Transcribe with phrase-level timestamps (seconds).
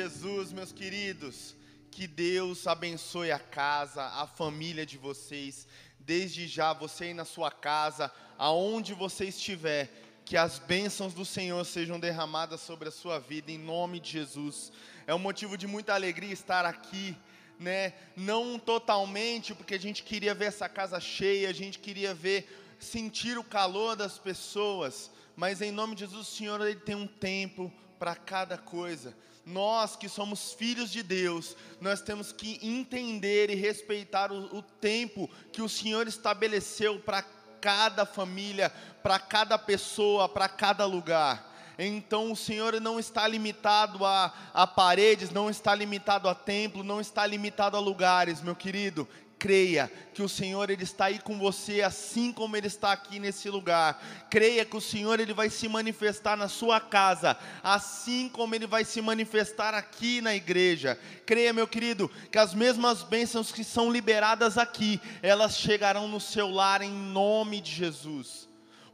[0.00, 1.56] Jesus, meus queridos.
[1.90, 5.66] Que Deus abençoe a casa, a família de vocês.
[5.98, 9.90] Desde já, você aí na sua casa, aonde você estiver,
[10.24, 14.70] que as bênçãos do Senhor sejam derramadas sobre a sua vida, em nome de Jesus.
[15.04, 17.16] É um motivo de muita alegria estar aqui,
[17.58, 17.92] né?
[18.16, 23.36] Não totalmente, porque a gente queria ver essa casa cheia, a gente queria ver, sentir
[23.36, 27.72] o calor das pessoas, mas em nome de Jesus, o Senhor ele tem um tempo
[27.98, 29.12] para cada coisa.
[29.48, 35.28] Nós que somos filhos de Deus, nós temos que entender e respeitar o, o tempo
[35.50, 37.22] que o Senhor estabeleceu para
[37.58, 38.70] cada família,
[39.02, 41.56] para cada pessoa, para cada lugar.
[41.78, 47.00] Então o Senhor não está limitado a, a paredes, não está limitado a templo, não
[47.00, 49.08] está limitado a lugares, meu querido
[49.38, 53.48] creia que o Senhor ele está aí com você assim como ele está aqui nesse
[53.48, 54.02] lugar.
[54.28, 58.84] Creia que o Senhor ele vai se manifestar na sua casa, assim como ele vai
[58.84, 60.98] se manifestar aqui na igreja.
[61.24, 66.50] Creia, meu querido, que as mesmas bênçãos que são liberadas aqui, elas chegarão no seu
[66.50, 68.47] lar em nome de Jesus.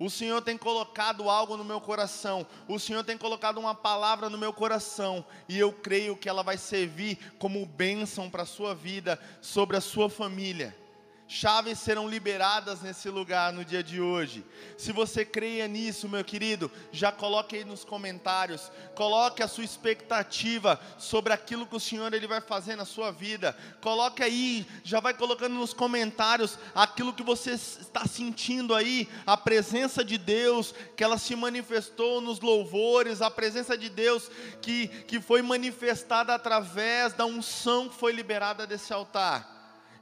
[0.05, 4.36] O Senhor tem colocado algo no meu coração, o Senhor tem colocado uma palavra no
[4.36, 9.19] meu coração, e eu creio que ela vai servir como bênção para a sua vida,
[9.41, 10.77] sobre a sua família.
[11.34, 14.46] Chaves serão liberadas nesse lugar no dia de hoje.
[14.78, 18.70] Se você creia nisso, meu querido, já coloque aí nos comentários.
[18.94, 23.52] Coloque a sua expectativa sobre aquilo que o Senhor ele vai fazer na sua vida.
[23.80, 30.04] Coloque aí, já vai colocando nos comentários aquilo que você está sentindo aí, a presença
[30.04, 34.30] de Deus, que ela se manifestou nos louvores, a presença de Deus
[34.62, 39.53] que, que foi manifestada através da unção que foi liberada desse altar.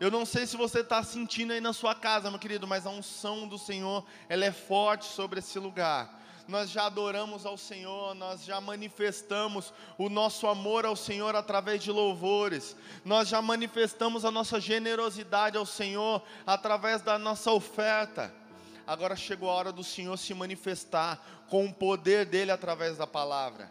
[0.02, 2.90] Eu não sei se você está sentindo aí na sua casa, meu querido, mas a
[2.90, 6.20] unção do Senhor, ela é forte sobre esse lugar.
[6.48, 11.92] Nós já adoramos ao Senhor, nós já manifestamos o nosso amor ao Senhor através de
[11.92, 12.74] louvores,
[13.04, 18.34] nós já manifestamos a nossa generosidade ao Senhor através da nossa oferta.
[18.84, 23.70] Agora chegou a hora do Senhor se manifestar com o poder dele através da palavra.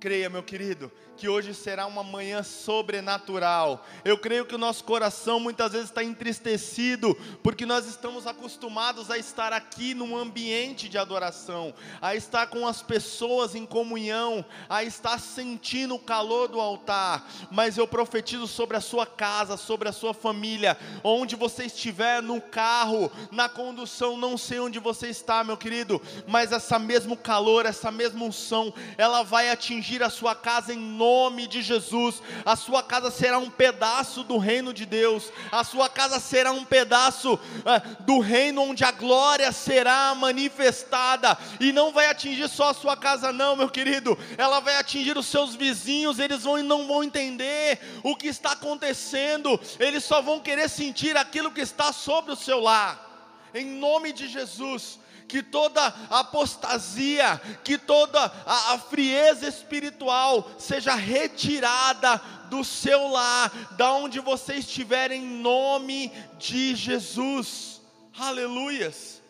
[0.00, 3.84] Creia, meu querido, que hoje será uma manhã sobrenatural.
[4.04, 9.18] Eu creio que o nosso coração muitas vezes está entristecido, porque nós estamos acostumados a
[9.18, 15.18] estar aqui num ambiente de adoração, a estar com as pessoas em comunhão, a estar
[15.18, 17.28] sentindo o calor do altar.
[17.50, 22.40] Mas eu profetizo sobre a sua casa, sobre a sua família, onde você estiver, no
[22.40, 27.90] carro, na condução, não sei onde você está, meu querido, mas essa mesmo calor, essa
[27.90, 32.22] mesma unção, ela vai atingir a sua casa em nome de Jesus.
[32.44, 36.64] A sua casa será um pedaço do reino de Deus, a sua casa será um
[36.64, 42.74] pedaço é, do reino onde a glória será manifestada, e não vai atingir só a
[42.74, 47.02] sua casa, não, meu querido, ela vai atingir os seus vizinhos, eles vão, não vão
[47.02, 52.36] entender o que está acontecendo, eles só vão querer sentir aquilo que está sobre o
[52.36, 60.50] seu lar, em nome de Jesus que toda apostasia, que toda a, a frieza espiritual
[60.58, 62.16] seja retirada
[62.48, 67.82] do seu lar, da onde você estiver, em nome de Jesus.
[68.18, 69.22] Aleluias.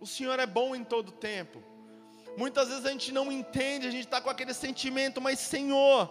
[0.00, 1.62] O Senhor é bom em todo tempo.
[2.36, 6.08] Muitas vezes a gente não entende, a gente está com aquele sentimento, mas Senhor,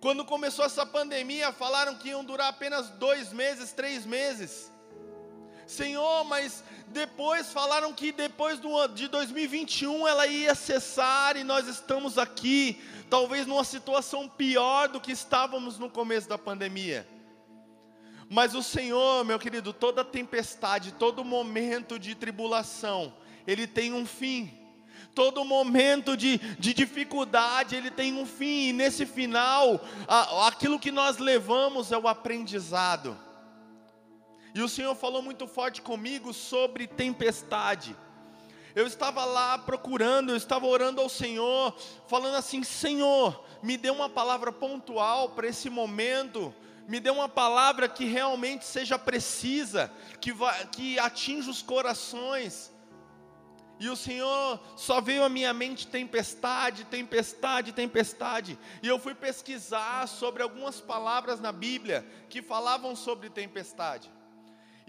[0.00, 4.71] quando começou essa pandemia, falaram que iam durar apenas dois meses, três meses.
[5.72, 12.18] Senhor, mas depois falaram que depois do, de 2021 ela ia cessar e nós estamos
[12.18, 17.08] aqui, talvez numa situação pior do que estávamos no começo da pandemia.
[18.28, 23.14] Mas o Senhor, meu querido, toda tempestade, todo momento de tribulação,
[23.46, 24.50] ele tem um fim.
[25.14, 30.90] Todo momento de, de dificuldade, ele tem um fim, e nesse final, a, aquilo que
[30.90, 33.18] nós levamos é o aprendizado.
[34.54, 37.96] E o Senhor falou muito forte comigo sobre tempestade.
[38.74, 41.74] Eu estava lá procurando, eu estava orando ao Senhor,
[42.06, 46.54] falando assim: Senhor, me dê uma palavra pontual para esse momento,
[46.88, 50.32] me dê uma palavra que realmente seja precisa, que,
[50.72, 52.72] que atinja os corações.
[53.80, 58.58] E o Senhor só veio à minha mente tempestade, tempestade, tempestade.
[58.82, 64.08] E eu fui pesquisar sobre algumas palavras na Bíblia que falavam sobre tempestade.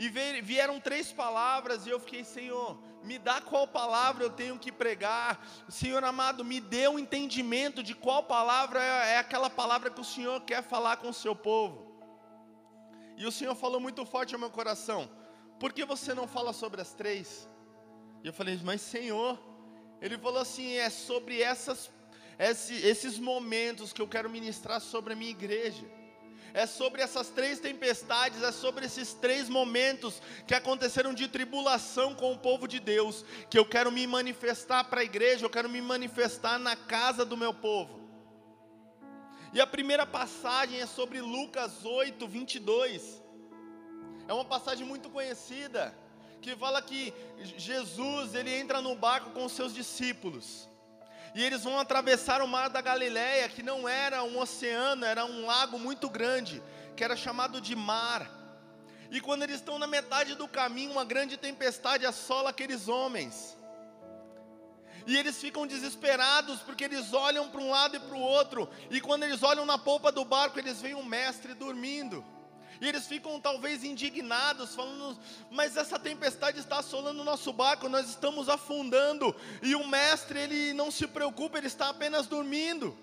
[0.03, 0.09] E
[0.41, 5.41] vieram três palavras e eu fiquei, Senhor, me dá qual palavra eu tenho que pregar.
[5.69, 10.03] Senhor amado, me dê um entendimento de qual palavra é, é aquela palavra que o
[10.03, 11.89] Senhor quer falar com o seu povo.
[13.15, 15.09] E o Senhor falou muito forte ao meu coração:
[15.57, 17.47] por que você não fala sobre as três?
[18.21, 19.39] E eu falei, mas Senhor,
[20.01, 21.89] Ele falou assim: é sobre essas,
[22.37, 26.02] esse, esses momentos que eu quero ministrar sobre a minha igreja.
[26.53, 32.31] É sobre essas três tempestades, é sobre esses três momentos que aconteceram de tribulação com
[32.31, 35.81] o povo de Deus, que eu quero me manifestar para a igreja, eu quero me
[35.81, 38.03] manifestar na casa do meu povo.
[39.51, 43.23] E a primeira passagem é sobre Lucas 8, 22.
[44.27, 45.95] É uma passagem muito conhecida,
[46.39, 47.11] que fala que
[47.57, 50.69] Jesus, ele entra no barco com os seus discípulos.
[51.35, 55.45] E eles vão atravessar o mar da Galileia, que não era um oceano, era um
[55.45, 56.61] lago muito grande,
[56.95, 58.29] que era chamado de mar.
[59.09, 63.57] E quando eles estão na metade do caminho, uma grande tempestade assola aqueles homens.
[65.05, 69.01] E eles ficam desesperados porque eles olham para um lado e para o outro, e
[69.01, 72.23] quando eles olham na polpa do barco, eles veem o mestre dormindo.
[72.83, 75.17] E eles ficam talvez indignados, falando:
[75.49, 79.33] Mas essa tempestade está assolando o nosso barco, nós estamos afundando.
[79.61, 82.93] E o mestre, ele não se preocupa, ele está apenas dormindo.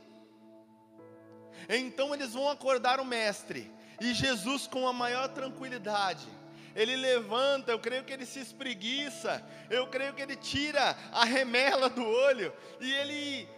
[1.67, 3.73] Então eles vão acordar o mestre.
[3.99, 6.29] E Jesus, com a maior tranquilidade,
[6.77, 11.89] ele levanta, eu creio que ele se espreguiça, eu creio que ele tira a remela
[11.89, 13.49] do olho, e ele,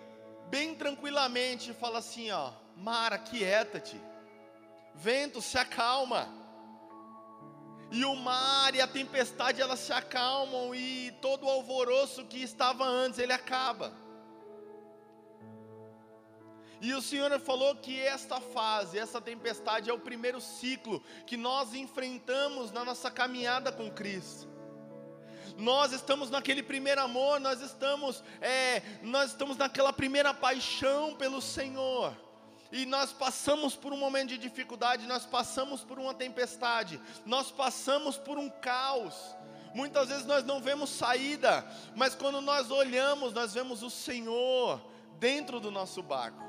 [0.49, 4.12] bem tranquilamente, fala assim: Ó, Mara, quieta-te
[4.95, 6.29] vento se acalma.
[7.91, 12.85] E o mar e a tempestade elas se acalmam e todo o alvoroço que estava
[12.85, 13.93] antes ele acaba.
[16.81, 21.75] E o Senhor falou que esta fase, essa tempestade é o primeiro ciclo que nós
[21.75, 24.51] enfrentamos na nossa caminhada com Cristo.
[25.59, 32.17] Nós estamos naquele primeiro amor, nós estamos, é, nós estamos naquela primeira paixão pelo Senhor
[32.73, 38.17] e nós passamos por um momento de dificuldade, nós passamos por uma tempestade, nós passamos
[38.17, 39.15] por um caos.
[39.75, 44.81] Muitas vezes nós não vemos saída, mas quando nós olhamos, nós vemos o Senhor
[45.19, 46.43] dentro do nosso barco.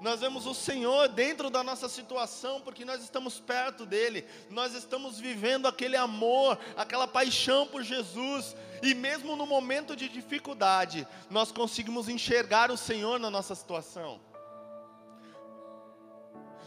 [0.00, 5.18] Nós vemos o Senhor dentro da nossa situação, porque nós estamos perto dEle, nós estamos
[5.18, 12.08] vivendo aquele amor, aquela paixão por Jesus, e mesmo no momento de dificuldade, nós conseguimos
[12.08, 14.20] enxergar o Senhor na nossa situação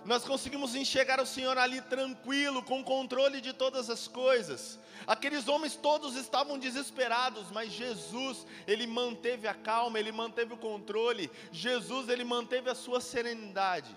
[0.05, 4.79] nós conseguimos enxergar o Senhor ali tranquilo, com controle de todas as coisas.
[5.05, 11.31] Aqueles homens todos estavam desesperados, mas Jesus, ele manteve a calma, ele manteve o controle.
[11.51, 13.95] Jesus, ele manteve a sua serenidade.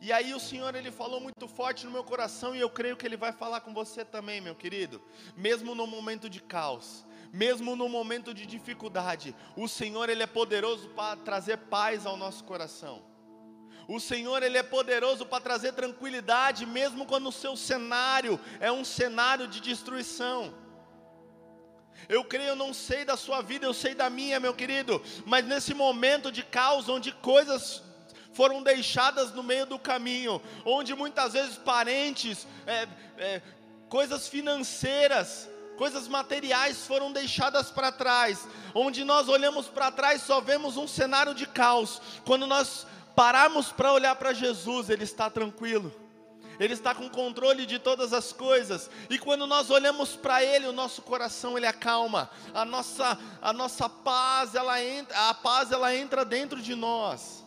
[0.00, 3.06] E aí o Senhor ele falou muito forte no meu coração e eu creio que
[3.06, 5.00] ele vai falar com você também, meu querido.
[5.36, 10.88] Mesmo no momento de caos, mesmo no momento de dificuldade, o Senhor ele é poderoso
[10.88, 13.11] para trazer paz ao nosso coração.
[13.92, 18.86] O Senhor ele é poderoso para trazer tranquilidade, mesmo quando o seu cenário é um
[18.86, 20.54] cenário de destruição.
[22.08, 25.44] Eu creio, eu não sei da sua vida, eu sei da minha, meu querido, mas
[25.44, 27.82] nesse momento de caos, onde coisas
[28.32, 33.42] foram deixadas no meio do caminho, onde muitas vezes parentes, é, é,
[33.90, 40.78] coisas financeiras, coisas materiais foram deixadas para trás, onde nós olhamos para trás só vemos
[40.78, 45.92] um cenário de caos, quando nós pararmos para olhar para Jesus, Ele está tranquilo.
[46.60, 48.90] Ele está com controle de todas as coisas.
[49.08, 52.30] E quando nós olhamos para Ele, o nosso coração ele acalma.
[52.54, 57.42] A nossa, a nossa paz, ela entra, a paz ela entra dentro de nós.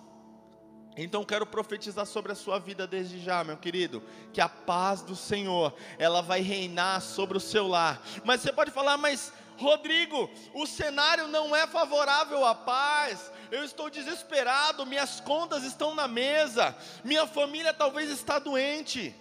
[0.97, 5.15] Então quero profetizar sobre a sua vida desde já, meu querido, que a paz do
[5.15, 8.01] Senhor, ela vai reinar sobre o seu lar.
[8.23, 13.89] Mas você pode falar, mas Rodrigo, o cenário não é favorável à paz, eu estou
[13.89, 19.15] desesperado, minhas contas estão na mesa, minha família talvez está doente.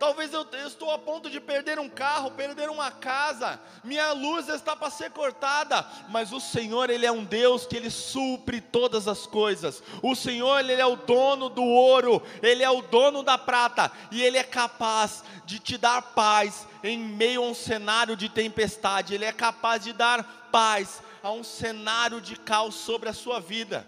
[0.00, 4.74] Talvez eu, estou a ponto de perder um carro, perder uma casa, minha luz está
[4.74, 9.26] para ser cortada, mas o Senhor, Ele é um Deus que Ele supre todas as
[9.26, 9.82] coisas.
[10.02, 14.22] O Senhor, Ele é o dono do ouro, Ele é o dono da prata, e
[14.22, 19.26] Ele é capaz de te dar paz em meio a um cenário de tempestade, Ele
[19.26, 23.86] é capaz de dar paz a um cenário de caos sobre a sua vida.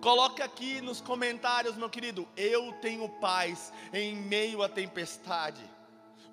[0.00, 5.62] Coloque aqui nos comentários, meu querido, eu tenho paz em meio à tempestade.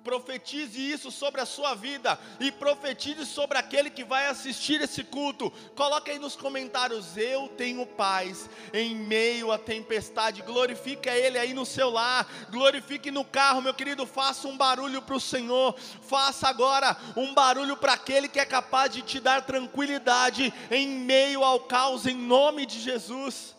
[0.04, 5.50] Profetize isso sobre a sua vida e profetize sobre aquele que vai assistir esse culto.
[5.74, 10.42] Coloque aí nos comentários: Eu tenho paz em meio à tempestade.
[10.42, 14.06] Glorifique a Ele aí no seu lar, glorifique no carro, meu querido.
[14.06, 15.78] Faça um barulho para o Senhor.
[15.78, 21.44] Faça agora um barulho para aquele que é capaz de te dar tranquilidade em meio
[21.44, 23.57] ao caos, em nome de Jesus.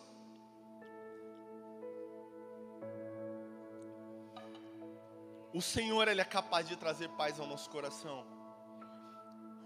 [5.52, 8.24] O Senhor ele é capaz de trazer paz ao nosso coração.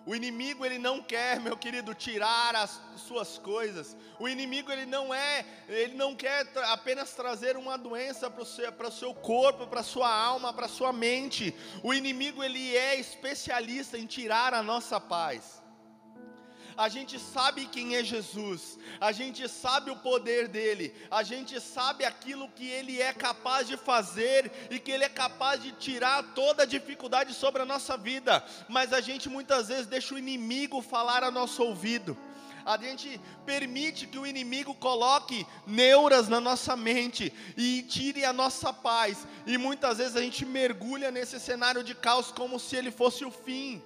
[0.07, 3.97] O inimigo ele não quer, meu querido, tirar as suas coisas.
[4.19, 8.71] O inimigo ele não é, ele não quer apenas trazer uma doença para o seu,
[8.91, 11.55] seu corpo, para a sua alma, para a sua mente.
[11.83, 15.64] O inimigo ele é especialista em tirar a nossa paz
[16.77, 22.05] a gente sabe quem é Jesus, a gente sabe o poder dele, a gente sabe
[22.05, 26.65] aquilo que ele é capaz de fazer e que ele é capaz de tirar toda
[26.65, 31.23] a dificuldade sobre a nossa vida, mas a gente muitas vezes deixa o inimigo falar
[31.23, 32.17] a nosso ouvido.
[32.67, 38.73] A gente permite que o inimigo coloque neuras na nossa mente e tire a nossa
[38.73, 43.23] paz, e muitas vezes a gente mergulha nesse cenário de caos como se ele fosse
[43.23, 43.83] o fim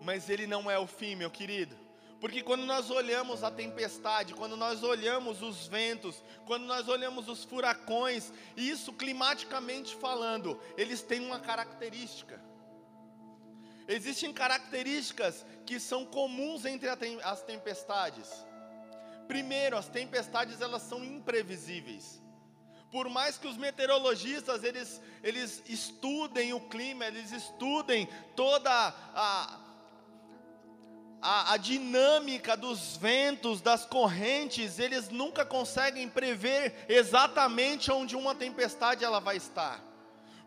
[0.00, 1.76] mas ele não é o fim, meu querido.
[2.20, 7.44] Porque quando nós olhamos a tempestade, quando nós olhamos os ventos, quando nós olhamos os
[7.44, 12.38] furacões, isso climaticamente falando, eles têm uma característica.
[13.88, 16.90] Existem características que são comuns entre
[17.22, 18.28] as tempestades.
[19.26, 22.20] Primeiro, as tempestades elas são imprevisíveis.
[22.92, 28.70] Por mais que os meteorologistas eles, eles estudem o clima, eles estudem toda
[29.14, 29.69] a
[31.22, 39.04] a, a, dinâmica dos ventos, das correntes, eles nunca conseguem prever exatamente onde uma tempestade
[39.04, 39.82] ela vai estar.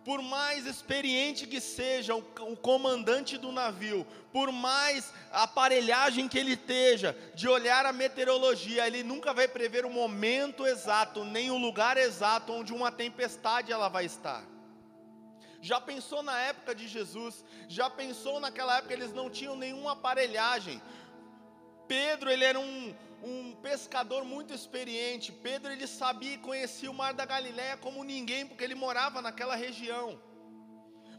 [0.03, 6.53] Por mais experiente que seja o, o comandante do navio, por mais aparelhagem que ele
[6.53, 11.95] esteja de olhar a meteorologia, ele nunca vai prever o momento exato, nem o lugar
[11.97, 14.52] exato onde uma tempestade ela vai estar.
[15.69, 17.35] Já pensou na época de Jesus?
[17.69, 20.81] Já pensou naquela época eles não tinham nenhuma aparelhagem?
[21.87, 22.93] Pedro, ele era um,
[23.23, 25.31] um pescador muito experiente.
[25.31, 29.55] Pedro, ele sabia e conhecia o mar da Galiléia como ninguém, porque ele morava naquela
[29.55, 30.21] região.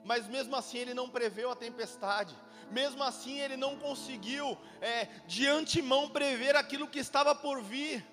[0.04, 2.36] Mas mesmo assim ele não preveu a tempestade.
[2.70, 8.04] Mesmo assim ele não conseguiu é, de antemão prever aquilo que estava por vir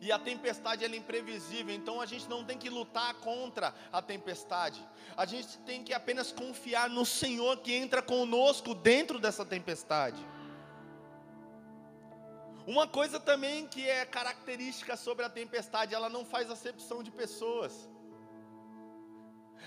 [0.00, 4.82] e a tempestade é imprevisível, então a gente não tem que lutar contra a tempestade,
[5.16, 10.24] a gente tem que apenas confiar no Senhor que entra conosco dentro dessa tempestade.
[12.66, 17.88] Uma coisa também que é característica sobre a tempestade, ela não faz acepção de pessoas.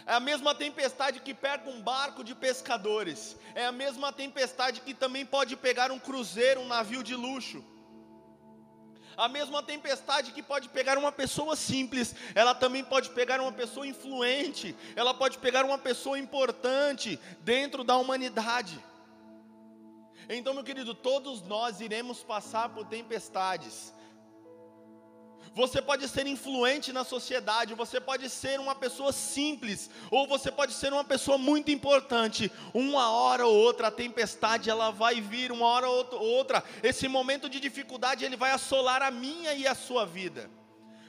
[0.06, 3.38] É a mesma tempestade que pega um barco de pescadores.
[3.56, 7.64] É a mesma tempestade que também pode pegar um cruzeiro, um navio de luxo.
[9.16, 13.86] A mesma tempestade que pode pegar uma pessoa simples, ela também pode pegar uma pessoa
[13.86, 18.84] influente, ela pode pegar uma pessoa importante dentro da humanidade.
[20.30, 23.93] Então, meu querido, todos nós iremos passar por tempestades,
[25.54, 30.74] você pode ser influente na sociedade, você pode ser uma pessoa simples, ou você pode
[30.74, 32.52] ser uma pessoa muito importante.
[32.74, 37.50] Uma hora ou outra a tempestade ela vai vir, uma hora ou outra, esse momento
[37.50, 40.50] de dificuldade ele vai assolar a minha e a sua vida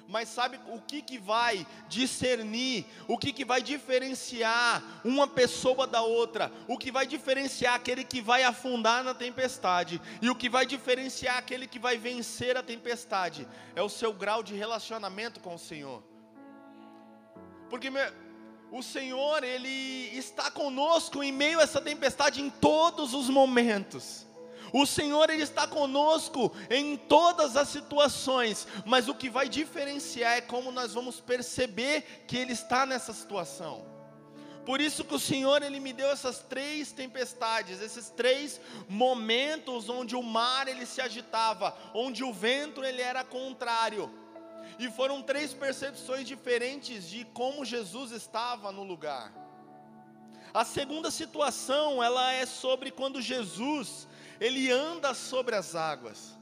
[0.08, 6.02] mas sabe o que, que vai discernir, o que, que vai diferenciar uma pessoa da
[6.02, 10.66] outra, o que vai diferenciar aquele que vai afundar na tempestade, e o que vai
[10.66, 15.58] diferenciar aquele que vai vencer a tempestade, é o seu grau de relacionamento com o
[15.58, 16.02] Senhor.
[17.70, 18.12] Porque meu,
[18.70, 24.26] o Senhor, Ele está conosco em meio a essa tempestade em todos os momentos.
[24.76, 30.40] O Senhor ele está conosco em todas as situações, mas o que vai diferenciar é
[30.40, 33.86] como nós vamos perceber que ele está nessa situação.
[34.66, 40.16] Por isso que o Senhor ele me deu essas três tempestades, esses três momentos onde
[40.16, 44.12] o mar ele se agitava, onde o vento ele era contrário.
[44.76, 49.32] E foram três percepções diferentes de como Jesus estava no lugar.
[50.52, 54.08] A segunda situação, ela é sobre quando Jesus,
[54.40, 56.36] ele anda sobre as águas,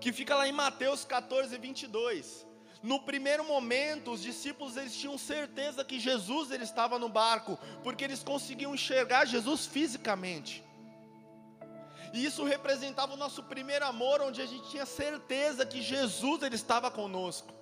[0.00, 2.46] que fica lá em Mateus 14, 22.
[2.82, 8.04] No primeiro momento, os discípulos eles tinham certeza que Jesus ele estava no barco, porque
[8.04, 10.64] eles conseguiam enxergar Jesus fisicamente.
[12.12, 16.56] E isso representava o nosso primeiro amor, onde a gente tinha certeza que Jesus ele
[16.56, 17.52] estava conosco.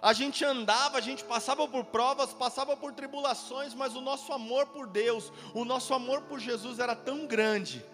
[0.00, 4.66] A gente andava, a gente passava por provas, passava por tribulações, mas o nosso amor
[4.66, 7.84] por Deus, o nosso amor por Jesus era tão grande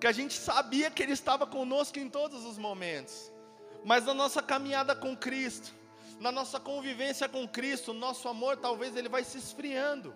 [0.00, 3.32] que a gente sabia que Ele estava conosco em todos os momentos,
[3.84, 5.74] mas na nossa caminhada com Cristo,
[6.20, 10.14] na nossa convivência com Cristo, nosso amor talvez ele vai se esfriando,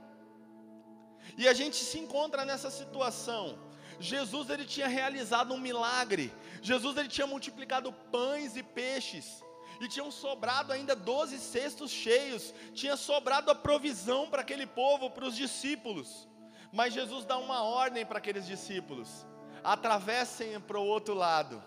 [1.37, 3.59] e a gente se encontra nessa situação.
[3.99, 6.33] Jesus ele tinha realizado um milagre,
[6.63, 9.43] Jesus ele tinha multiplicado pães e peixes,
[9.81, 15.27] e tinham sobrado ainda doze cestos cheios, tinha sobrado a provisão para aquele povo, para
[15.27, 16.29] os discípulos.
[16.73, 19.27] Mas Jesus dá uma ordem para aqueles discípulos:
[19.65, 21.63] atravessem para o outro lado.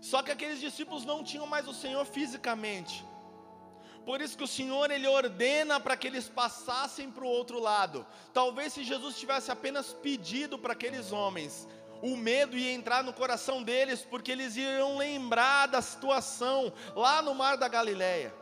[0.00, 3.04] Só que aqueles discípulos não tinham mais o Senhor fisicamente.
[4.04, 8.06] Por isso que o Senhor ele ordena para que eles passassem para o outro lado.
[8.32, 11.66] Talvez se Jesus tivesse apenas pedido para aqueles homens,
[12.00, 17.34] o medo ia entrar no coração deles, porque eles iriam lembrar da situação lá no
[17.34, 18.32] mar da Galileia.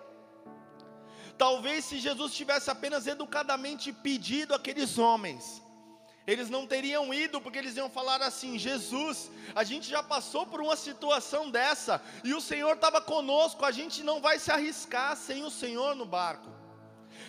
[1.38, 5.62] Talvez se Jesus tivesse apenas educadamente pedido aqueles homens,
[6.26, 10.60] eles não teriam ido, porque eles iam falar assim: Jesus, a gente já passou por
[10.60, 15.44] uma situação dessa, e o Senhor estava conosco, a gente não vai se arriscar sem
[15.44, 16.48] o Senhor no barco.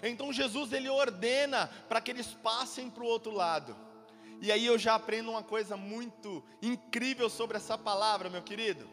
[0.01, 3.75] Então Jesus ele ordena para que eles passem para o outro lado.
[4.41, 8.89] E aí eu já aprendo uma coisa muito incrível sobre essa palavra, meu querido.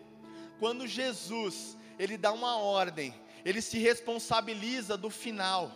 [0.58, 5.70] Quando Jesus ele dá uma ordem, ele se responsabiliza do final.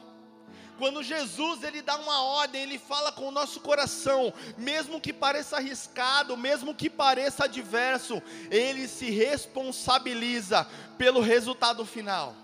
[0.79, 5.57] Quando Jesus ele dá uma ordem, ele fala com o nosso coração, mesmo que pareça
[5.57, 10.67] arriscado, mesmo que pareça adverso, ele se responsabiliza
[10.99, 12.35] pelo resultado final.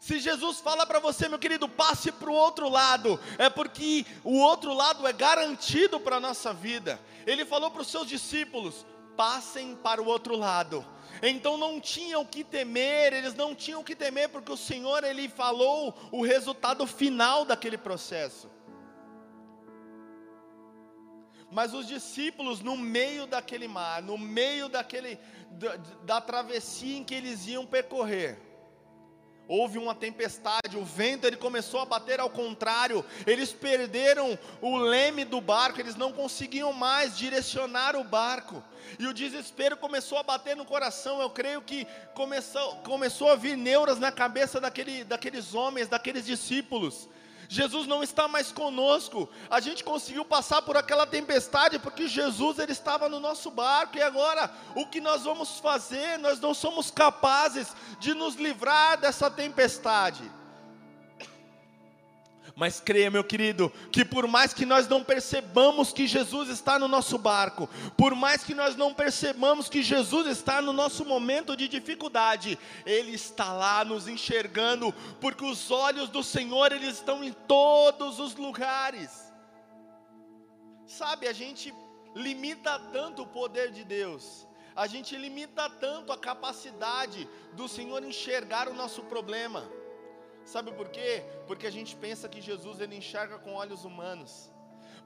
[0.00, 4.38] Se Jesus fala para você, meu querido, passe para o outro lado, é porque o
[4.38, 7.00] outro lado é garantido para a nossa vida.
[7.26, 8.86] Ele falou para os seus discípulos:
[9.16, 10.86] passem para o outro lado.
[11.22, 15.94] Então não tinham que temer, eles não tinham que temer, porque o Senhor ele falou
[16.10, 18.50] o resultado final daquele processo.
[21.50, 25.18] Mas os discípulos, no meio daquele mar, no meio daquele,
[25.52, 28.38] da, da travessia em que eles iam percorrer,
[29.48, 35.24] Houve uma tempestade, o vento ele começou a bater ao contrário, eles perderam o leme
[35.24, 38.62] do barco, eles não conseguiam mais direcionar o barco,
[38.98, 41.20] e o desespero começou a bater no coração.
[41.20, 47.08] Eu creio que começou, começou a vir neuras na cabeça daquele, daqueles homens, daqueles discípulos.
[47.48, 49.28] Jesus não está mais conosco.
[49.50, 54.02] A gente conseguiu passar por aquela tempestade porque Jesus ele estava no nosso barco e
[54.02, 56.18] agora o que nós vamos fazer?
[56.18, 60.30] Nós não somos capazes de nos livrar dessa tempestade.
[62.58, 66.88] Mas creia, meu querido, que por mais que nós não percebamos que Jesus está no
[66.88, 71.68] nosso barco, por mais que nós não percebamos que Jesus está no nosso momento de
[71.68, 74.90] dificuldade, Ele está lá nos enxergando,
[75.20, 79.10] porque os olhos do Senhor eles estão em todos os lugares.
[80.86, 81.74] Sabe, a gente
[82.14, 88.66] limita tanto o poder de Deus, a gente limita tanto a capacidade do Senhor enxergar
[88.66, 89.70] o nosso problema.
[90.54, 91.24] Sabe por quê?
[91.48, 94.32] Porque a gente pensa que Jesus ele enxerga com olhos humanos,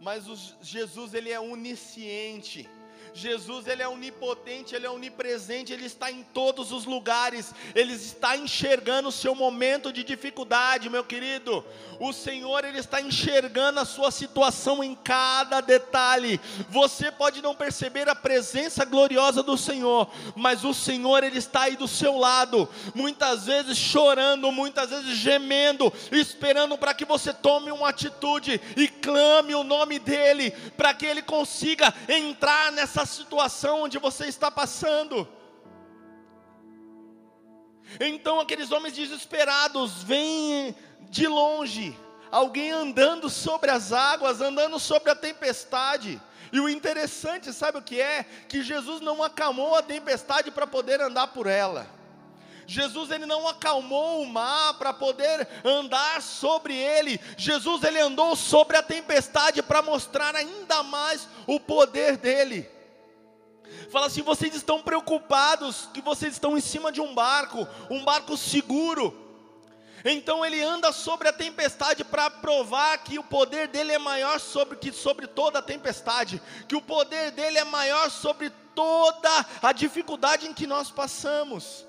[0.07, 0.27] mas
[0.61, 2.69] Jesus ele é onisciente.
[3.15, 8.37] Jesus ele é onipotente, ele é onipresente, ele está em todos os lugares, ele está
[8.37, 11.65] enxergando o seu momento de dificuldade, meu querido.
[11.99, 16.41] O Senhor ele está enxergando a sua situação em cada detalhe.
[16.71, 21.77] Você pode não perceber a presença gloriosa do Senhor, mas o Senhor ele está aí
[21.77, 27.91] do seu lado, muitas vezes chorando, muitas vezes gemendo, esperando para que você tome uma
[27.91, 33.99] atitude e clame o nome dele, para que ele consiga entrar nessa essa situação onde
[33.99, 35.27] você está passando.
[37.99, 40.75] Então aqueles homens desesperados vêm
[41.09, 41.99] de longe,
[42.31, 46.21] alguém andando sobre as águas, andando sobre a tempestade.
[46.53, 48.25] E o interessante, sabe o que é?
[48.49, 51.87] Que Jesus não acalmou a tempestade para poder andar por ela.
[52.67, 57.21] Jesus ele não acalmou o mar para poder andar sobre ele.
[57.37, 62.80] Jesus ele andou sobre a tempestade para mostrar ainda mais o poder dele.
[63.91, 68.37] Fala assim: vocês estão preocupados que vocês estão em cima de um barco, um barco
[68.37, 69.29] seguro.
[70.05, 74.77] Então ele anda sobre a tempestade para provar que o poder dele é maior sobre
[74.79, 80.47] que sobre toda a tempestade, que o poder dele é maior sobre toda a dificuldade
[80.47, 81.85] em que nós passamos.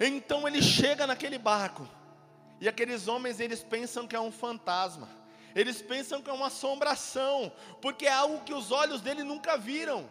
[0.00, 1.86] Então ele chega naquele barco
[2.60, 5.08] e aqueles homens eles pensam que é um fantasma.
[5.54, 10.08] Eles pensam que é uma assombração, porque é algo que os olhos dele nunca viram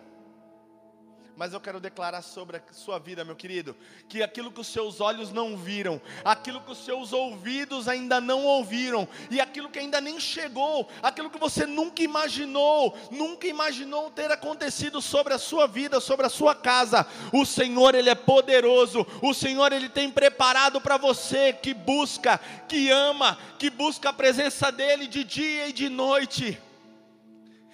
[1.35, 3.75] mas eu quero declarar sobre a sua vida, meu querido,
[4.07, 8.45] que aquilo que os seus olhos não viram, aquilo que os seus ouvidos ainda não
[8.45, 14.31] ouviram, e aquilo que ainda nem chegou, aquilo que você nunca imaginou, nunca imaginou ter
[14.31, 19.33] acontecido sobre a sua vida, sobre a sua casa, o Senhor, Ele é poderoso, o
[19.33, 25.07] Senhor, Ele tem preparado para você que busca, que ama, que busca a presença dEle
[25.07, 26.59] de dia e de noite.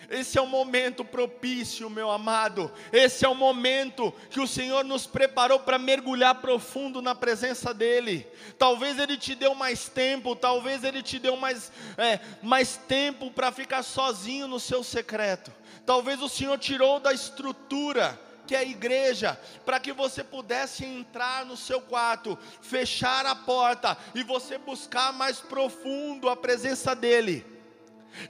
[0.10, 2.72] Esse é o momento propício, meu amado.
[2.92, 8.26] Esse é o momento que o Senhor nos preparou para mergulhar profundo na presença dEle.
[8.58, 13.52] Talvez Ele te deu mais tempo, talvez Ele te deu mais, é, mais tempo para
[13.52, 15.52] ficar sozinho no seu secreto.
[15.86, 21.46] Talvez o Senhor tirou da estrutura que é a igreja, para que você pudesse entrar
[21.46, 27.46] no seu quarto, fechar a porta e você buscar mais profundo a presença dEle.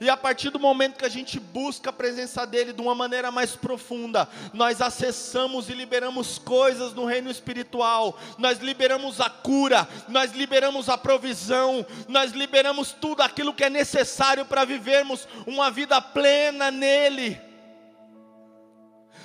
[0.00, 3.30] E a partir do momento que a gente busca a presença dEle de uma maneira
[3.30, 10.32] mais profunda, nós acessamos e liberamos coisas no reino espiritual, nós liberamos a cura, nós
[10.32, 16.70] liberamos a provisão, nós liberamos tudo aquilo que é necessário para vivermos uma vida plena
[16.70, 17.49] nele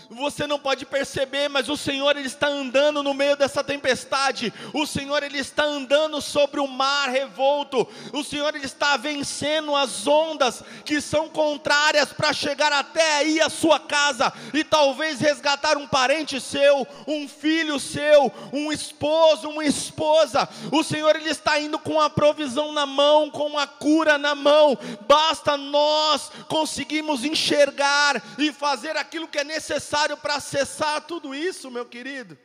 [0.10, 4.54] você não pode perceber, mas o Senhor ele está andando no meio dessa tempestade.
[4.74, 7.88] O Senhor ele está andando sobre o mar revolto.
[8.14, 13.50] O Senhor ele está vencendo as ondas que são contrárias para chegar até aí a
[13.50, 20.48] sua casa e talvez resgatar um parente seu, um filho seu, um esposo, uma esposa.
[20.72, 24.78] O Senhor ele está indo com a provisão na mão, com a cura na mão.
[25.08, 31.72] Basta nós conseguirmos enxergar e fazer aquilo que é necessário necessário para acessar tudo isso,
[31.72, 32.38] meu querido.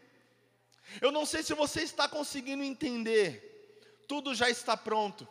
[1.01, 3.49] Eu não sei se você está conseguindo entender.
[4.07, 5.27] Tudo já está pronto.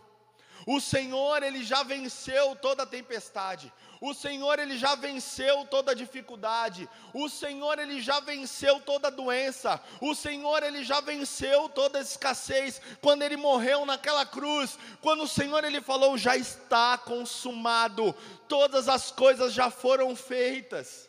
[0.67, 3.71] O Senhor, ele já venceu toda a tempestade.
[4.01, 6.89] O Senhor, ele já venceu toda a dificuldade.
[7.13, 9.81] O Senhor, ele já venceu toda a doença.
[10.01, 12.81] O Senhor, ele já venceu toda a escassez.
[13.01, 18.13] Quando ele morreu naquela cruz, quando o Senhor ele falou, já está consumado.
[18.47, 21.08] Todas as coisas já foram feitas.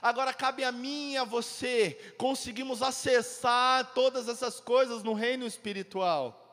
[0.00, 6.47] Agora cabe a mim e a você conseguimos acessar todas essas coisas no reino espiritual.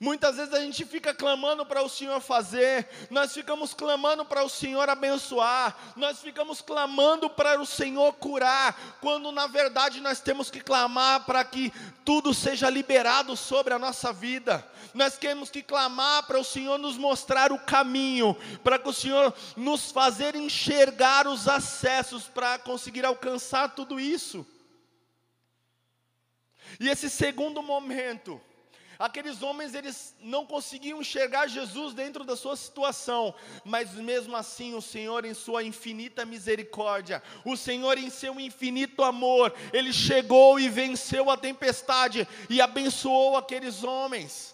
[0.00, 4.48] Muitas vezes a gente fica clamando para o Senhor fazer, nós ficamos clamando para o
[4.48, 10.60] Senhor abençoar, nós ficamos clamando para o Senhor curar, quando na verdade nós temos que
[10.60, 11.72] clamar para que
[12.04, 14.66] tudo seja liberado sobre a nossa vida.
[14.94, 19.34] Nós temos que clamar para o Senhor nos mostrar o caminho, para que o Senhor
[19.56, 24.46] nos fazer enxergar os acessos para conseguir alcançar tudo isso.
[26.78, 28.40] E esse segundo momento,
[28.98, 33.32] Aqueles homens eles não conseguiam enxergar Jesus dentro da sua situação,
[33.64, 39.54] mas mesmo assim o Senhor em sua infinita misericórdia, o Senhor em seu infinito amor,
[39.72, 44.52] ele chegou e venceu a tempestade e abençoou aqueles homens.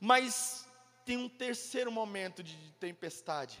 [0.00, 0.66] Mas
[1.04, 3.58] tem um terceiro momento de tempestade.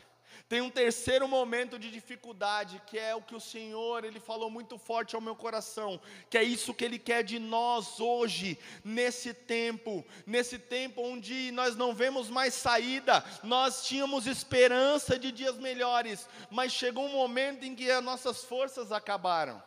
[0.48, 4.76] Tem um terceiro momento de dificuldade, que é o que o Senhor, Ele falou muito
[4.78, 10.04] forte ao meu coração, que é isso que Ele quer de nós hoje, nesse tempo,
[10.26, 16.72] nesse tempo onde nós não vemos mais saída, nós tínhamos esperança de dias melhores, mas
[16.72, 19.62] chegou um momento em que as nossas forças acabaram.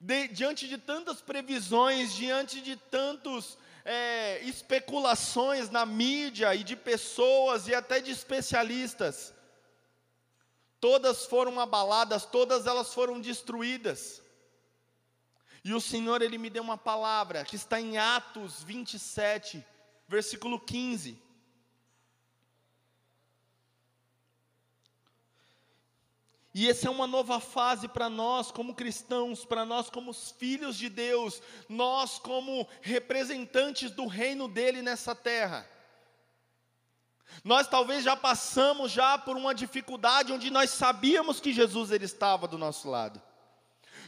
[0.00, 7.68] De, diante de tantas previsões, diante de tantos é, especulações na mídia e de pessoas
[7.68, 9.34] e até de especialistas.
[10.80, 14.22] Todas foram abaladas, todas elas foram destruídas.
[15.64, 19.64] E o Senhor, Ele me deu uma palavra que está em Atos 27,
[20.06, 21.23] versículo 15.
[26.54, 30.88] E essa é uma nova fase para nós como cristãos, para nós como filhos de
[30.88, 35.68] Deus, nós como representantes do reino dele nessa terra.
[37.42, 42.46] Nós talvez já passamos já por uma dificuldade onde nós sabíamos que Jesus ele estava
[42.46, 43.20] do nosso lado.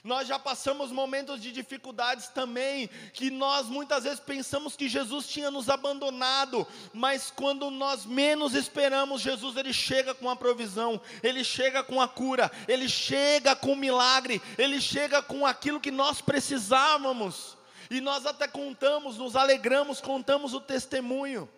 [0.07, 5.51] Nós já passamos momentos de dificuldades também, que nós muitas vezes pensamos que Jesus tinha
[5.51, 6.65] nos abandonado,
[6.95, 12.07] mas quando nós menos esperamos, Jesus ele chega com a provisão, ele chega com a
[12.07, 17.59] cura, ele chega com o milagre, ele chega com aquilo que nós precisávamos.
[17.91, 21.49] E nós até contamos, nos alegramos, contamos o testemunho.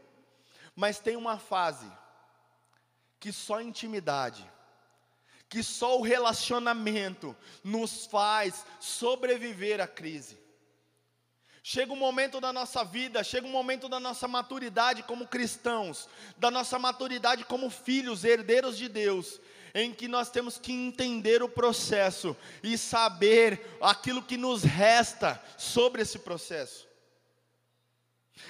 [0.74, 1.86] Mas tem uma fase
[3.20, 4.42] que só intimidade
[5.48, 7.34] que só o relacionamento
[7.64, 10.38] nos faz sobreviver à crise.
[11.62, 16.50] Chega um momento da nossa vida, chega um momento da nossa maturidade como cristãos, da
[16.50, 19.40] nossa maturidade como filhos, herdeiros de Deus,
[19.74, 26.02] em que nós temos que entender o processo e saber aquilo que nos resta sobre
[26.02, 26.88] esse processo.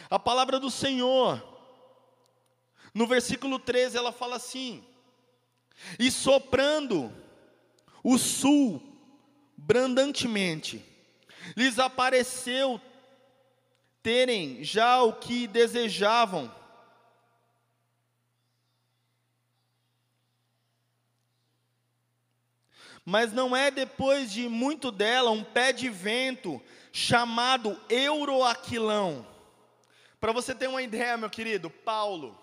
[0.08, 1.42] A palavra do Senhor,
[2.94, 4.86] no versículo 13, ela fala assim:
[5.98, 7.12] e soprando
[8.02, 8.82] o sul
[9.56, 10.84] brandantemente,
[11.56, 12.80] lhes apareceu
[14.02, 16.54] terem já o que desejavam.
[23.04, 26.60] Mas não é depois de muito dela um pé de vento
[26.92, 29.26] chamado Euroaquilão.
[30.20, 32.38] Para você ter uma ideia, meu querido, Paulo,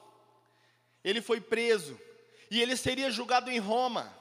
[1.04, 2.00] ele foi preso
[2.50, 4.14] e ele seria julgado em Roma.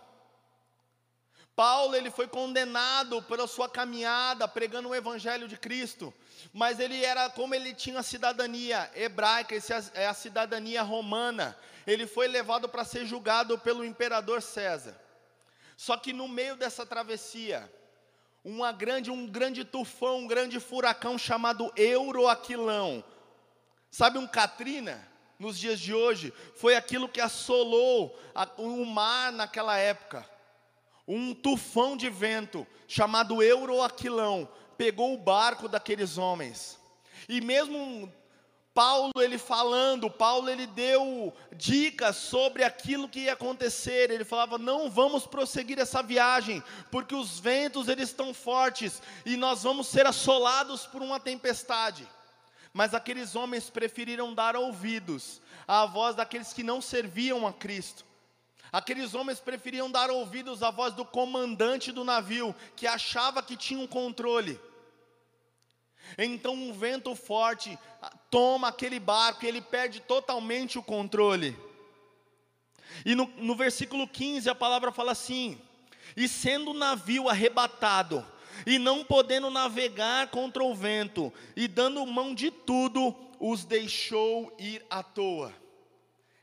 [1.56, 6.12] Paulo ele foi condenado pela sua caminhada pregando o evangelho de Cristo,
[6.52, 11.56] mas ele era como ele tinha a cidadania hebraica, essa é a cidadania romana.
[11.86, 15.00] Ele foi levado para ser julgado pelo imperador César.
[15.76, 17.70] Só que no meio dessa travessia,
[18.44, 23.04] uma grande, um grande tufão, um grande furacão chamado Euroaquilão.
[23.90, 25.06] Sabe um Katrina?
[25.38, 30.28] Nos dias de hoje, foi aquilo que assolou a, o mar naquela época
[31.06, 36.78] um tufão de vento chamado Euroaquilão pegou o barco daqueles homens.
[37.28, 38.12] E mesmo
[38.72, 44.10] Paulo ele falando, Paulo ele deu dicas sobre aquilo que ia acontecer.
[44.10, 49.62] Ele falava: "Não vamos prosseguir essa viagem, porque os ventos eles estão fortes e nós
[49.62, 52.08] vamos ser assolados por uma tempestade".
[52.74, 58.04] Mas aqueles homens preferiram dar ouvidos à voz daqueles que não serviam a Cristo.
[58.72, 63.78] Aqueles homens preferiam dar ouvidos à voz do comandante do navio, que achava que tinha
[63.78, 64.60] um controle.
[66.18, 67.78] Então um vento forte
[68.28, 71.56] toma aquele barco e ele perde totalmente o controle.
[73.06, 75.60] E no, no versículo 15 a palavra fala assim:
[76.16, 78.26] E sendo o navio arrebatado,
[78.66, 84.84] e não podendo navegar contra o vento, e dando mão de tudo, os deixou ir
[84.88, 85.52] à toa.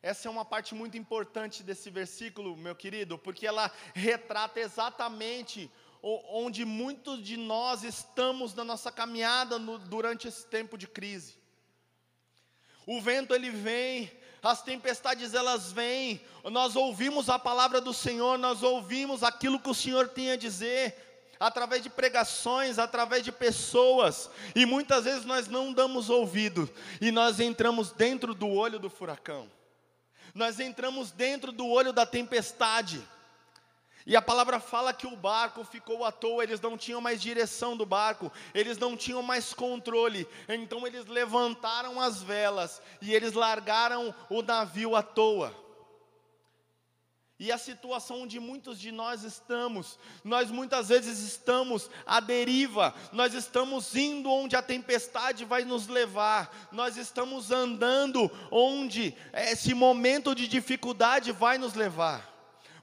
[0.04, 5.70] Essa é uma parte muito importante desse versículo, meu querido, porque ela retrata exatamente
[6.04, 11.36] onde muitos de nós estamos na nossa caminhada no, durante esse tempo de crise.
[12.88, 18.64] O vento ele vem, as tempestades elas vêm, nós ouvimos a palavra do Senhor, nós
[18.64, 21.11] ouvimos aquilo que o Senhor tem a dizer,
[21.42, 26.70] através de pregações, através de pessoas, e muitas vezes nós não damos ouvido,
[27.02, 29.50] e nós entramos dentro do olho do furacão
[30.34, 33.02] nós entramos dentro do olho da tempestade.
[34.06, 37.78] E a palavra fala que o barco ficou à toa, eles não tinham mais direção
[37.78, 40.28] do barco, eles não tinham mais controle.
[40.50, 45.56] Então eles levantaram as velas e eles largaram o navio à toa.
[47.42, 53.34] E a situação onde muitos de nós estamos, nós muitas vezes estamos à deriva, nós
[53.34, 60.48] estamos indo onde a tempestade vai nos levar, nós estamos andando onde esse momento de
[60.48, 62.32] dificuldade vai nos levar.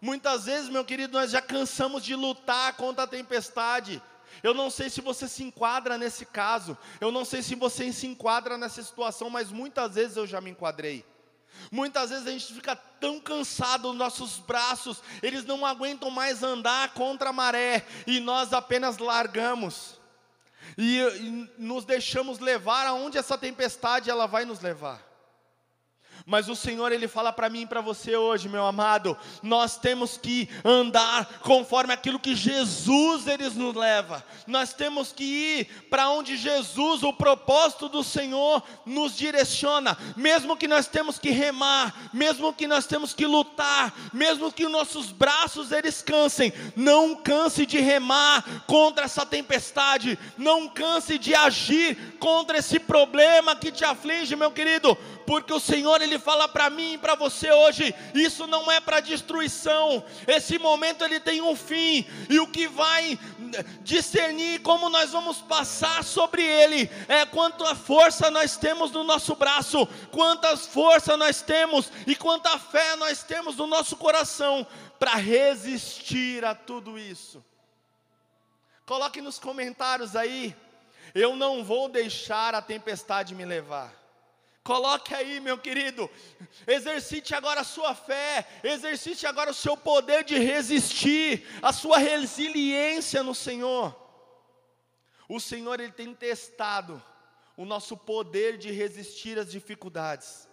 [0.00, 4.02] Muitas vezes, meu querido, nós já cansamos de lutar contra a tempestade.
[4.42, 8.08] Eu não sei se você se enquadra nesse caso, eu não sei se você se
[8.08, 11.04] enquadra nessa situação, mas muitas vezes eu já me enquadrei.
[11.70, 17.30] Muitas vezes a gente fica tão cansado, nossos braços, eles não aguentam mais andar contra
[17.30, 19.98] a maré, e nós apenas largamos,
[20.76, 25.07] e, e nos deixamos levar aonde essa tempestade ela vai nos levar.
[26.28, 30.18] Mas o Senhor ele fala para mim e para você hoje, meu amado, nós temos
[30.18, 34.22] que andar conforme aquilo que Jesus ele nos leva.
[34.46, 40.68] Nós temos que ir para onde Jesus, o propósito do Senhor nos direciona, mesmo que
[40.68, 46.02] nós temos que remar, mesmo que nós temos que lutar, mesmo que nossos braços eles
[46.02, 53.56] cansem, não canse de remar contra essa tempestade, não canse de agir contra esse problema
[53.56, 54.94] que te aflige, meu querido,
[55.28, 58.98] porque o Senhor ele fala para mim e para você hoje, isso não é para
[58.98, 60.02] destruição.
[60.26, 63.18] Esse momento ele tem um fim e o que vai
[63.82, 69.86] discernir como nós vamos passar sobre ele é quanta força nós temos no nosso braço,
[70.10, 74.66] quantas forças nós temos e quanta fé nós temos no nosso coração
[74.98, 77.44] para resistir a tudo isso.
[78.86, 80.56] Coloque nos comentários aí,
[81.14, 83.97] eu não vou deixar a tempestade me levar.
[84.68, 86.10] Coloque aí, meu querido.
[86.66, 93.22] Exercite agora a sua fé, exercite agora o seu poder de resistir, a sua resiliência
[93.22, 93.96] no Senhor.
[95.26, 97.02] O Senhor ele tem testado
[97.56, 100.46] o nosso poder de resistir às dificuldades.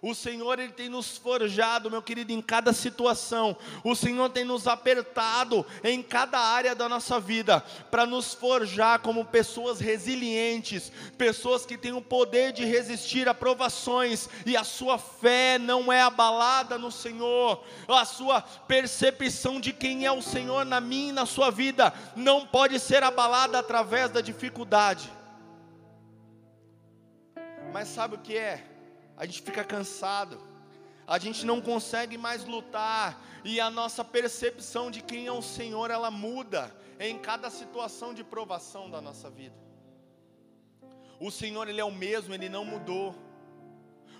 [0.00, 3.56] O Senhor ele tem nos forjado, meu querido, em cada situação.
[3.82, 9.24] O Senhor tem nos apertado em cada área da nossa vida para nos forjar como
[9.24, 15.58] pessoas resilientes, pessoas que têm o poder de resistir a provações e a sua fé
[15.58, 17.64] não é abalada no Senhor.
[17.88, 22.46] A sua percepção de quem é o Senhor na minha e na sua vida não
[22.46, 25.10] pode ser abalada através da dificuldade.
[27.72, 28.77] Mas sabe o que é?
[29.18, 30.40] A gente fica cansado,
[31.04, 35.90] a gente não consegue mais lutar e a nossa percepção de quem é o Senhor
[35.90, 39.56] ela muda em cada situação de provação da nossa vida.
[41.18, 43.12] O Senhor ele é o mesmo, ele não mudou.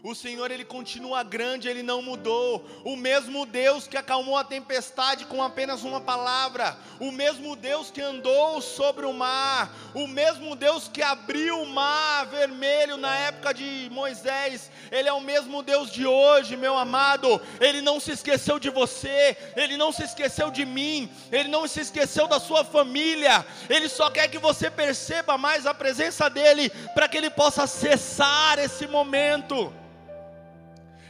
[0.01, 2.65] O Senhor ele continua grande, ele não mudou.
[2.85, 8.01] O mesmo Deus que acalmou a tempestade com apenas uma palavra, o mesmo Deus que
[8.01, 13.89] andou sobre o mar, o mesmo Deus que abriu o mar vermelho na época de
[13.91, 17.41] Moisés, ele é o mesmo Deus de hoje, meu amado.
[17.61, 21.81] Ele não se esqueceu de você, ele não se esqueceu de mim, ele não se
[21.81, 23.45] esqueceu da sua família.
[23.69, 28.61] Ele só quer que você perceba mais a presença dele para que ele possa cessar
[28.61, 29.73] esse momento.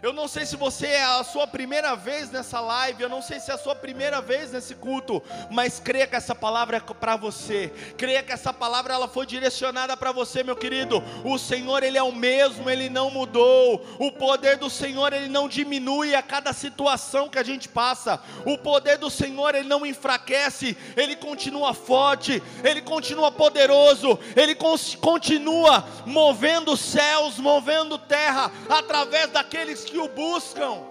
[0.02, 3.40] Eu não sei se você é a sua primeira vez nessa live, eu não sei
[3.40, 7.16] se é a sua primeira vez nesse culto, mas creia que essa palavra é para
[7.16, 7.72] você.
[7.96, 11.02] Creia que essa palavra ela foi direcionada para você, meu querido.
[11.24, 13.84] O Senhor ele é o mesmo, ele não mudou.
[13.98, 18.20] O poder do Senhor ele não diminui a cada situação que a gente passa.
[18.44, 25.84] O poder do Senhor ele não enfraquece, ele continua forte, ele continua poderoso, ele continua
[26.06, 30.86] movendo céus, movendo terra através daqueles que o buscam.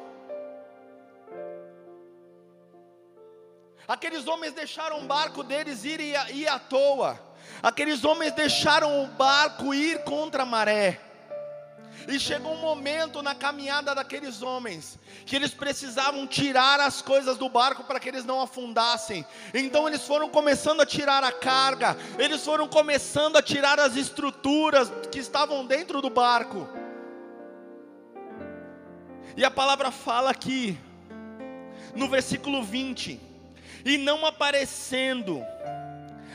[3.87, 7.19] Aqueles homens deixaram o barco deles ir, ir, ir à toa.
[7.63, 10.99] Aqueles homens deixaram o barco ir contra a maré.
[12.07, 17.49] E chegou um momento na caminhada daqueles homens que eles precisavam tirar as coisas do
[17.49, 19.25] barco para que eles não afundassem.
[19.53, 24.91] Então eles foram começando a tirar a carga, eles foram começando a tirar as estruturas
[25.11, 26.67] que estavam dentro do barco.
[29.37, 30.75] E a palavra fala aqui,
[31.93, 33.19] no versículo 20:
[33.85, 35.45] E não aparecendo,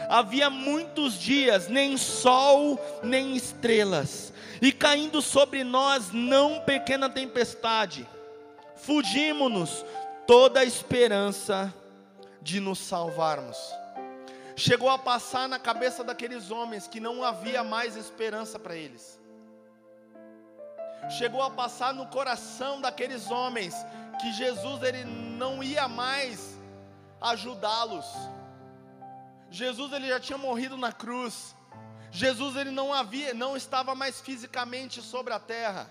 [0.09, 8.09] havia muitos dias, nem sol, nem estrelas, e caindo sobre nós não pequena tempestade,
[8.77, 9.85] fugimos-nos
[10.25, 11.75] toda a esperança
[12.41, 13.59] de nos salvarmos.
[14.55, 19.21] Chegou a passar na cabeça daqueles homens que não havia mais esperança para eles
[21.11, 23.75] chegou a passar no coração daqueles homens
[24.21, 26.59] que Jesus ele não ia mais
[27.21, 28.07] ajudá-los.
[29.51, 31.57] Jesus ele já tinha morrido na cruz.
[32.11, 35.91] Jesus ele não havia, não estava mais fisicamente sobre a terra.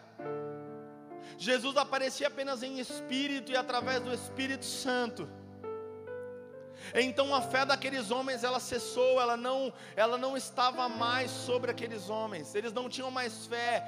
[1.38, 5.28] Jesus aparecia apenas em espírito e através do Espírito Santo.
[6.94, 12.10] Então a fé daqueles homens ela cessou, ela não, ela não estava mais sobre aqueles
[12.10, 12.54] homens.
[12.54, 13.84] Eles não tinham mais fé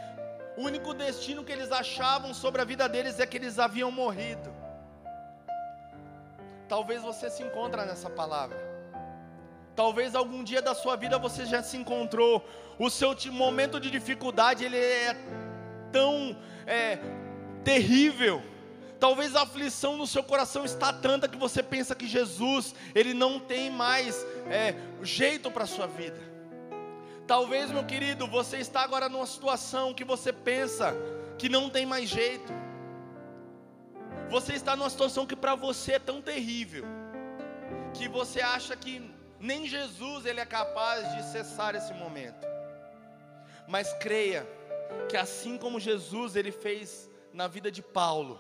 [0.56, 4.54] o único destino que eles achavam sobre a vida deles é que eles haviam morrido.
[6.70, 8.58] Talvez você se encontre nessa palavra.
[9.76, 12.46] Talvez algum dia da sua vida você já se encontrou.
[12.78, 15.16] O seu momento de dificuldade ele é
[15.92, 16.38] tão
[16.68, 17.00] é,
[17.64, 18.42] terrível.
[19.00, 23.40] Talvez a aflição no seu coração está tanta que você pensa que Jesus ele não
[23.40, 26.33] tem mais é, jeito para a sua vida.
[27.26, 30.94] Talvez, meu querido, você está agora numa situação que você pensa
[31.38, 32.52] que não tem mais jeito.
[34.30, 36.86] Você está numa situação que para você é tão terrível
[37.94, 39.02] que você acha que
[39.40, 42.48] nem Jesus ele é capaz de cessar esse momento.
[43.68, 44.48] Mas creia
[45.08, 48.40] que assim como Jesus ele fez na vida de Paulo,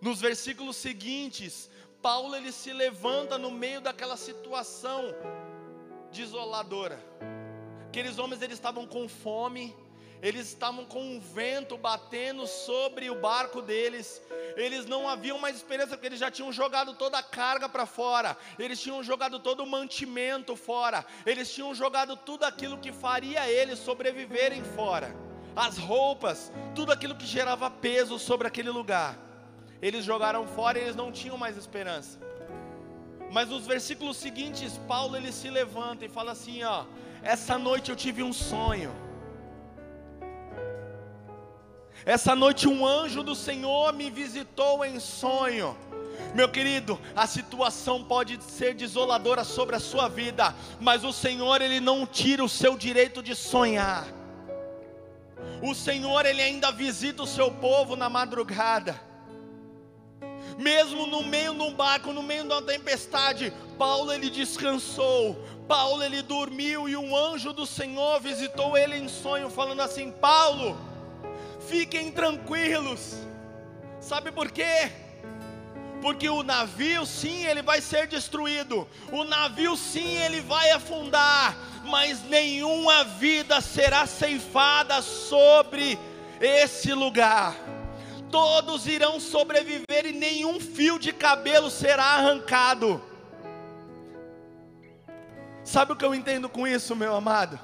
[0.00, 1.70] nos versículos seguintes,
[2.02, 5.14] Paulo ele se levanta no meio daquela situação
[6.10, 6.98] desoladora.
[7.94, 9.72] Aqueles homens eles estavam com fome,
[10.20, 14.20] eles estavam com um vento batendo sobre o barco deles,
[14.56, 18.36] eles não haviam mais esperança, porque eles já tinham jogado toda a carga para fora,
[18.58, 23.78] eles tinham jogado todo o mantimento fora, eles tinham jogado tudo aquilo que faria eles
[23.78, 25.14] sobreviverem fora,
[25.54, 29.16] as roupas, tudo aquilo que gerava peso sobre aquele lugar,
[29.80, 32.18] eles jogaram fora e eles não tinham mais esperança.
[33.30, 36.84] Mas nos versículos seguintes, Paulo ele se levanta e fala assim: ó,
[37.24, 38.92] essa noite eu tive um sonho.
[42.04, 45.76] Essa noite um anjo do Senhor me visitou em sonho.
[46.34, 51.80] Meu querido, a situação pode ser desoladora sobre a sua vida, mas o Senhor ele
[51.80, 54.06] não tira o seu direito de sonhar.
[55.62, 59.00] O Senhor ele ainda visita o seu povo na madrugada.
[60.58, 65.36] Mesmo no meio de um barco, no meio de uma tempestade, Paulo ele descansou,
[65.66, 70.78] Paulo ele dormiu e um anjo do Senhor visitou ele em sonho, falando assim: Paulo,
[71.68, 73.16] fiquem tranquilos.
[74.00, 74.92] Sabe por quê?
[76.00, 82.22] Porque o navio sim ele vai ser destruído, o navio sim ele vai afundar, mas
[82.24, 85.98] nenhuma vida será ceifada sobre
[86.40, 87.56] esse lugar
[88.34, 93.00] todos irão sobreviver e nenhum fio de cabelo será arrancado.
[95.62, 97.60] Sabe o que eu entendo com isso, meu amado?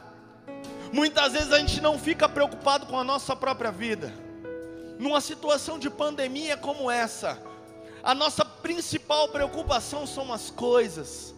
[0.92, 4.14] Muitas vezes a gente não fica preocupado com a nossa própria vida.
[4.96, 7.42] Numa situação de pandemia como essa,
[8.00, 11.34] a nossa principal preocupação são as coisas.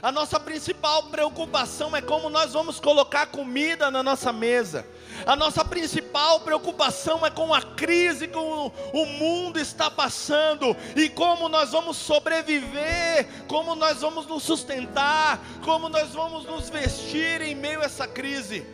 [0.00, 4.86] A nossa principal preocupação é como nós vamos colocar comida na nossa mesa.
[5.26, 11.48] A nossa principal preocupação é com a crise que o mundo está passando e como
[11.48, 17.80] nós vamos sobreviver, como nós vamos nos sustentar, como nós vamos nos vestir em meio
[17.80, 18.66] a essa crise.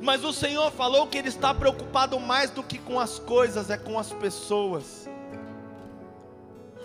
[0.00, 3.76] Mas o Senhor falou que Ele está preocupado mais do que com as coisas, é
[3.76, 5.08] com as pessoas.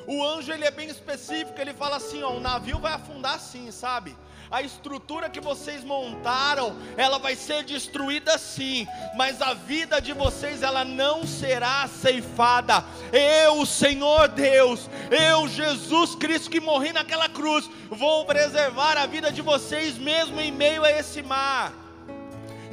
[0.06, 3.72] O anjo ele é bem específico, ele fala assim, ó, o navio vai afundar sim,
[3.72, 4.16] sabe?
[4.54, 10.62] A estrutura que vocês montaram, ela vai ser destruída sim, mas a vida de vocês
[10.62, 12.86] ela não será ceifada.
[13.12, 19.42] Eu, Senhor Deus, eu, Jesus Cristo que morri naquela cruz, vou preservar a vida de
[19.42, 21.83] vocês mesmo em meio a esse mar.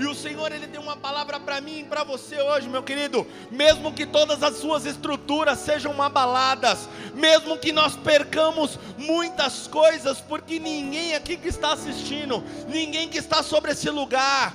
[0.00, 3.26] E o Senhor, Ele tem uma palavra para mim e para você hoje, meu querido.
[3.50, 10.58] Mesmo que todas as suas estruturas sejam abaladas, mesmo que nós percamos muitas coisas, porque
[10.58, 14.54] ninguém aqui que está assistindo, ninguém que está sobre esse lugar,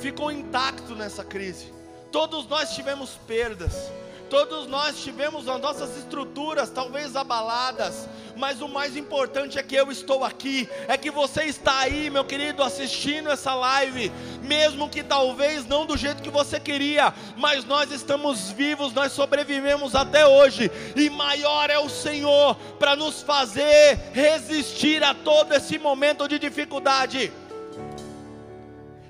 [0.00, 1.72] ficou intacto nessa crise.
[2.10, 3.92] Todos nós tivemos perdas.
[4.34, 9.92] Todos nós tivemos as nossas estruturas talvez abaladas, mas o mais importante é que eu
[9.92, 14.10] estou aqui, é que você está aí, meu querido, assistindo essa live,
[14.42, 19.94] mesmo que talvez não do jeito que você queria, mas nós estamos vivos, nós sobrevivemos
[19.94, 26.26] até hoje, e maior é o Senhor para nos fazer resistir a todo esse momento
[26.26, 27.32] de dificuldade.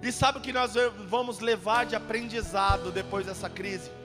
[0.02, 0.74] E sabe o que nós
[1.08, 4.03] vamos levar de aprendizado depois dessa crise?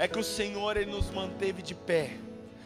[0.00, 2.12] É que o Senhor ele nos manteve de pé.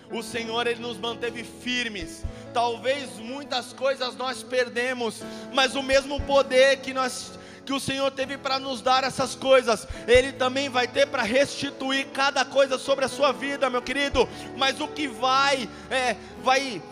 [0.09, 2.22] O Senhor ele nos manteve firmes.
[2.53, 5.20] Talvez muitas coisas nós perdemos,
[5.53, 7.32] mas o mesmo poder que nós
[7.66, 12.09] que o Senhor teve para nos dar essas coisas, Ele também vai ter para restituir
[12.09, 14.28] cada coisa sobre a sua vida, meu querido.
[14.55, 16.82] Mas o que vai, é, vai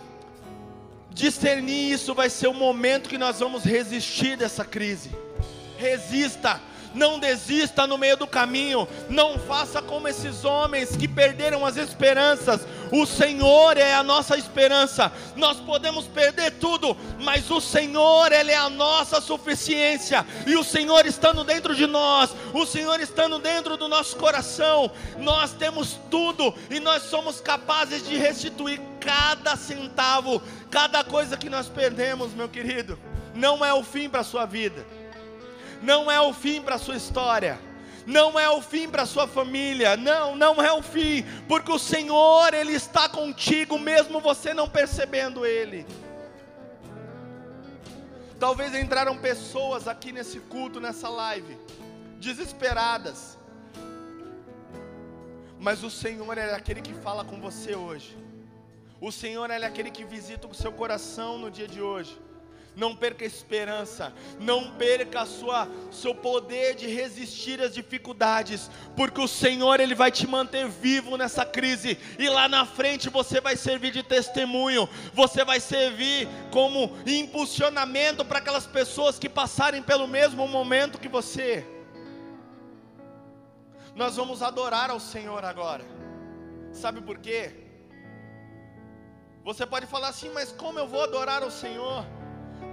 [1.11, 5.11] discernir isso vai ser o momento que nós vamos resistir dessa crise.
[5.77, 6.59] Resista,
[6.95, 12.67] não desista no meio do caminho, não faça como esses homens que perderam as esperanças.
[12.91, 15.11] O Senhor é a nossa esperança.
[15.35, 20.27] Nós podemos perder tudo, mas o Senhor, Ele é a nossa suficiência.
[20.47, 25.53] E o Senhor estando dentro de nós, o Senhor estando dentro do nosso coração, nós
[25.53, 32.33] temos tudo e nós somos capazes de restituir cada centavo, cada coisa que nós perdemos,
[32.35, 32.99] meu querido.
[33.35, 34.85] Não é o fim para a sua vida
[35.83, 37.59] não é o fim para a sua história,
[38.07, 41.79] não é o fim para a sua família, não, não é o fim, porque o
[41.79, 45.87] Senhor, Ele está contigo, mesmo você não percebendo Ele.
[48.39, 51.57] Talvez entraram pessoas aqui nesse culto, nessa live,
[52.19, 53.39] desesperadas,
[55.59, 58.19] mas o Senhor é aquele que fala com você hoje.
[59.01, 62.21] O Senhor é aquele que visita o seu coração no dia de hoje.
[62.75, 69.21] Não perca a esperança, não perca a sua seu poder de resistir às dificuldades, porque
[69.21, 73.57] o Senhor ele vai te manter vivo nessa crise e lá na frente você vai
[73.57, 80.49] servir de testemunho, você vai servir como impulsionamento para aquelas pessoas que passarem pelo mesmo
[80.49, 81.67] momento que você.
[83.95, 85.85] Nós vamos adorar ao Senhor agora.
[86.73, 87.53] Sabe por quê?
[89.45, 92.07] Você pode falar assim, mas como eu vou adorar ao Senhor?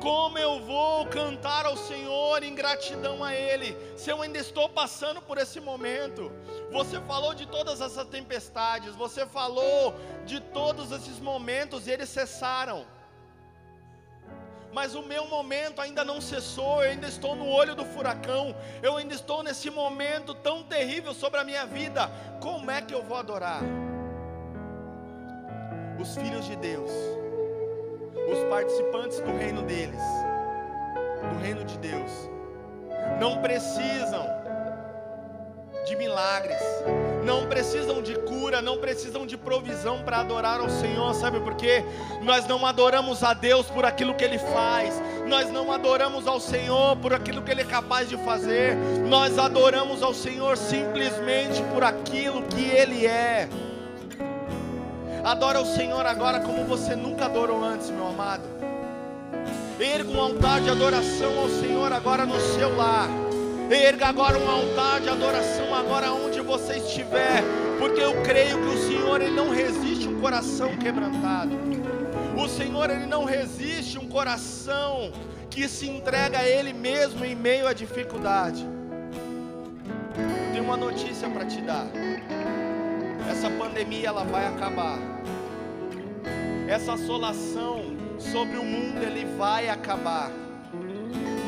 [0.02, 5.22] Como eu vou cantar ao Senhor em gratidão a Ele, se eu ainda estou passando
[5.22, 6.32] por esse momento?
[6.72, 9.93] Você falou de todas essas tempestades, você falou
[10.26, 12.86] de todos esses momentos e eles cessaram.
[14.72, 18.95] Mas o meu momento ainda não cessou, eu ainda estou no olho do furacão, eu
[18.95, 22.10] ainda estou nesse momento tão terrível sobre a minha vida.
[22.39, 23.62] Como é que eu vou adorar?
[26.00, 27.19] Os filhos de Deus
[28.32, 30.01] os participantes do reino deles,
[31.30, 32.30] do reino de Deus,
[33.20, 34.39] não precisam
[35.86, 36.62] de milagres,
[37.24, 41.84] não precisam de cura, não precisam de provisão para adorar ao Senhor, sabe por quê?
[42.22, 46.95] Nós não adoramos a Deus por aquilo que Ele faz, nós não adoramos ao Senhor
[46.97, 48.76] por aquilo que Ele é capaz de fazer,
[49.07, 53.49] nós adoramos ao Senhor simplesmente por aquilo que Ele é.
[55.24, 58.44] Adora o Senhor agora como você nunca adorou antes, meu amado.
[59.80, 63.10] Erga um altar de adoração ao Senhor agora no seu lar.
[63.70, 67.44] Erga agora um altar de adoração agora onde você estiver,
[67.78, 71.52] porque eu creio que o Senhor ele não resiste um coração quebrantado.
[72.36, 75.12] O Senhor ele não resiste um coração
[75.50, 78.66] que se entrega a ele mesmo em meio à dificuldade.
[80.52, 81.88] Tem uma notícia para te dar.
[83.30, 85.00] Essa pandemia ela vai acabar.
[86.68, 90.32] Essa assolação sobre o mundo ele vai acabar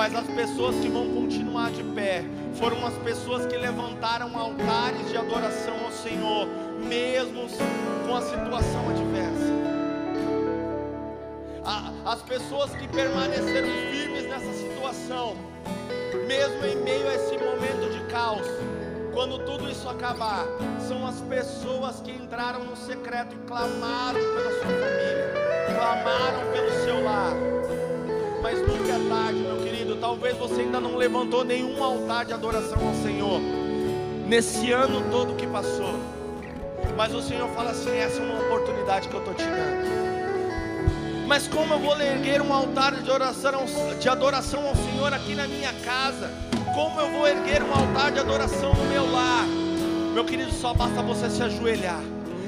[0.01, 2.23] mas as pessoas que vão continuar de pé
[2.55, 6.47] foram as pessoas que levantaram altares de adoração ao Senhor,
[6.87, 7.47] mesmo
[8.07, 9.51] com a situação adversa.
[12.03, 15.35] As pessoas que permaneceram firmes nessa situação,
[16.27, 18.47] mesmo em meio a esse momento de caos,
[19.13, 20.45] quando tudo isso acabar,
[20.87, 25.33] são as pessoas que entraram no secreto e clamaram pela sua família,
[25.75, 27.33] clamaram pelo seu lar.
[28.41, 32.87] Mas nunca é tarde, meu querido talvez você ainda não levantou nenhum altar de adoração
[32.87, 33.39] ao Senhor,
[34.27, 35.99] nesse ano todo que passou,
[36.97, 40.01] mas o Senhor fala assim: essa é uma oportunidade que eu estou te dando.
[41.27, 43.65] Mas como eu vou erguer um altar de adoração,
[43.99, 46.50] de adoração ao Senhor aqui na minha casa?
[46.73, 49.45] Como eu vou erguer um altar de adoração no meu lar?
[50.13, 52.01] Meu querido, só basta você se ajoelhar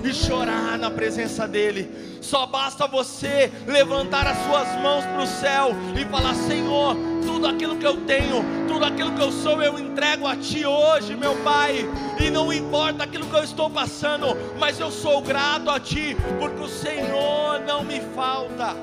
[0.04, 1.90] e chorar na presença dEle.
[2.22, 6.96] Só basta você levantar as suas mãos para o céu e falar: Senhor,
[7.26, 11.16] tudo aquilo que eu tenho, tudo aquilo que eu sou, eu entrego a Ti hoje,
[11.16, 11.86] meu Pai.
[12.20, 16.64] E não importa aquilo que eu estou passando, mas eu sou grato a Ti, porque
[16.64, 18.76] o Senhor não me falta.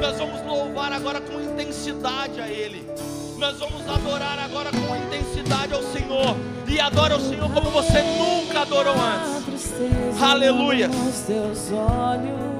[0.00, 2.86] Nós vamos louvar agora com intensidade a Ele.
[3.38, 6.36] Nós vamos adorar agora com intensidade ao Senhor.
[6.66, 9.72] E adora o Senhor como você nunca adorou antes.
[10.20, 10.88] Aleluia.
[10.88, 12.58] teus olhos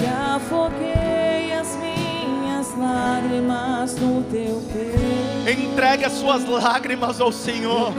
[0.00, 5.60] e afoguei as minhas lágrimas no teu peito.
[5.60, 7.92] Entregue as suas lágrimas ao Senhor.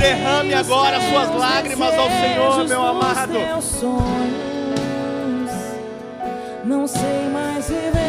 [0.00, 3.34] Derrame agora as suas lágrimas ao Senhor, meu amado.
[6.64, 8.03] Não sei mais viver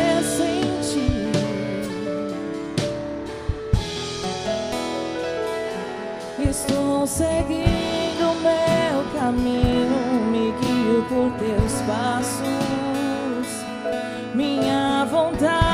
[6.58, 12.46] Estou seguindo meu caminho, me guio por teus passos.
[14.34, 15.65] Minha vontade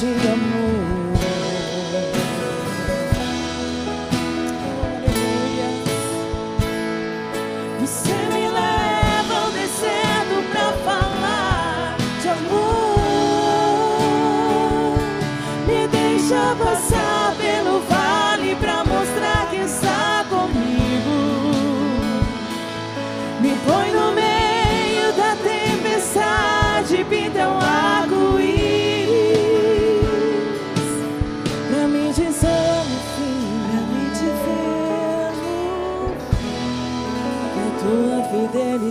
[0.00, 0.49] cordas de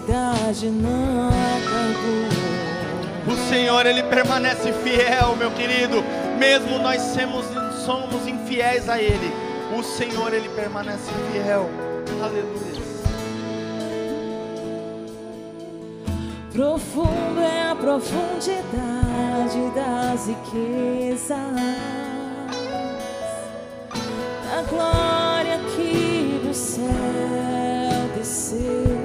[0.09, 2.29] fidelidade não acabou
[3.33, 6.03] O Senhor, Ele permanece fiel, meu querido.
[6.37, 7.45] Mesmo nós somos,
[7.85, 9.31] somos infiéis a Ele
[9.77, 11.69] O Senhor, Ele permanece fiel.
[12.21, 12.79] Aleluia.
[16.51, 18.65] Profundo é a profundidade
[19.73, 21.29] das riquezas,
[24.43, 26.89] da glória que do céu
[28.17, 28.98] desceu,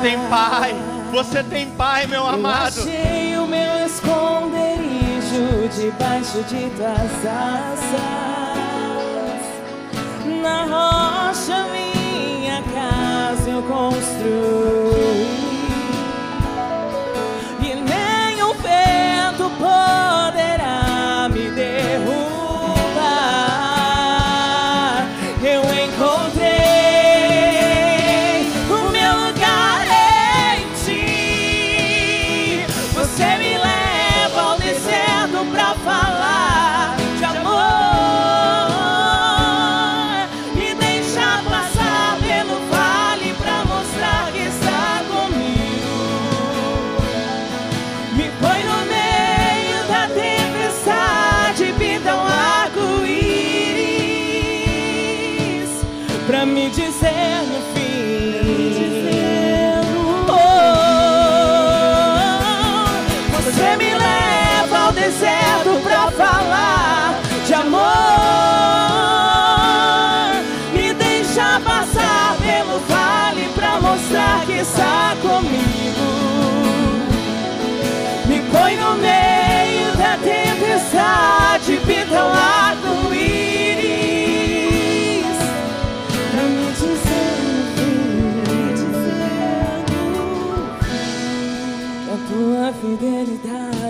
[0.00, 0.74] tem Pai.
[1.12, 2.76] Você tem Pai, meu amado.
[2.76, 7.98] Eu achei o meu esconderijo debaixo de tuas asas.
[10.42, 15.38] Na rocha minha casa eu construí.
[17.60, 20.17] E nem o vento poderá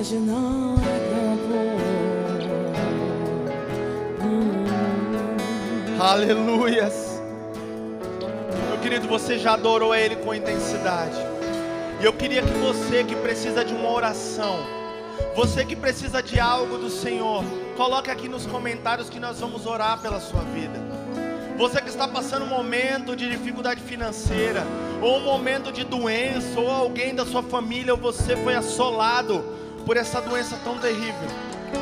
[0.08, 0.88] hoje não é.
[4.24, 6.00] Hum.
[6.00, 7.20] Aleluias.
[8.70, 11.18] Meu querido, você já adorou a Ele com intensidade.
[12.00, 14.56] E eu queria que você que precisa de uma oração,
[15.34, 17.44] você que precisa de algo do Senhor,
[17.76, 20.80] coloque aqui nos comentários que nós vamos orar pela sua vida.
[21.58, 24.64] Você que está passando um momento de dificuldade financeira,
[25.02, 29.57] ou um momento de doença, ou alguém da sua família, ou você foi assolado
[29.88, 31.26] por essa doença tão terrível.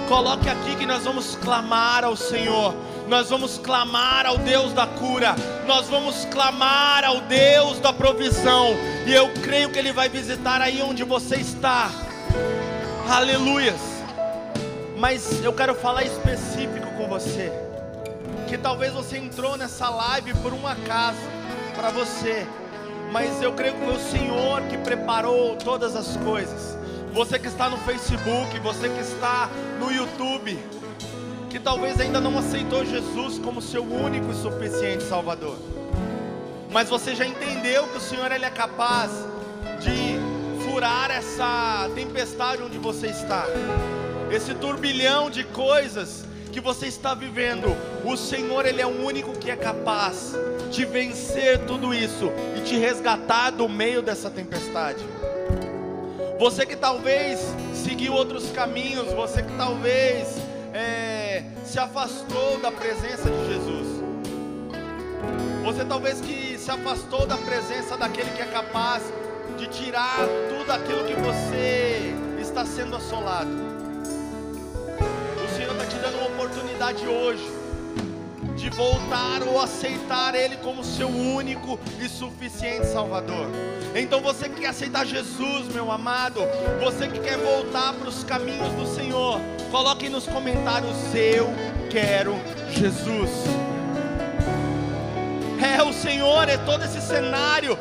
[0.08, 2.72] Coloque aqui que nós vamos clamar ao Senhor.
[3.08, 5.34] Nós vamos clamar ao Deus da cura.
[5.66, 8.68] Nós vamos clamar ao Deus da provisão.
[9.04, 11.90] E eu creio que Ele vai visitar aí onde você está.
[13.10, 13.80] Aleluias.
[14.96, 17.52] Mas eu quero falar específico com você
[18.46, 21.18] que talvez você entrou nessa live por um acaso
[21.74, 22.46] para você,
[23.10, 26.75] mas eu creio que foi o Senhor que preparou todas as coisas.
[27.16, 29.48] Você que está no Facebook, você que está
[29.80, 30.58] no YouTube,
[31.48, 35.56] que talvez ainda não aceitou Jesus como seu único e suficiente Salvador,
[36.70, 39.10] mas você já entendeu que o Senhor ele é capaz
[39.80, 40.20] de
[40.62, 43.46] furar essa tempestade onde você está,
[44.30, 49.50] esse turbilhão de coisas que você está vivendo, o Senhor, Ele é o único que
[49.50, 50.34] é capaz
[50.70, 55.02] de vencer tudo isso e te resgatar do meio dessa tempestade.
[56.38, 57.40] Você que talvez
[57.74, 60.36] seguiu outros caminhos, você que talvez
[60.74, 64.02] é, se afastou da presença de Jesus.
[65.64, 69.02] Você talvez que se afastou da presença daquele que é capaz
[69.58, 73.66] de tirar tudo aquilo que você está sendo assolado
[75.88, 77.55] te dando uma oportunidade hoje
[78.66, 83.46] de voltar ou aceitar Ele como seu único e suficiente Salvador.
[83.94, 86.40] Então você que quer aceitar Jesus, meu amado,
[86.82, 89.40] você que quer voltar para os caminhos do Senhor,
[89.70, 91.48] coloque nos comentários: Eu
[91.90, 92.34] quero
[92.72, 93.30] Jesus.
[95.62, 97.78] É o Senhor, é todo esse cenário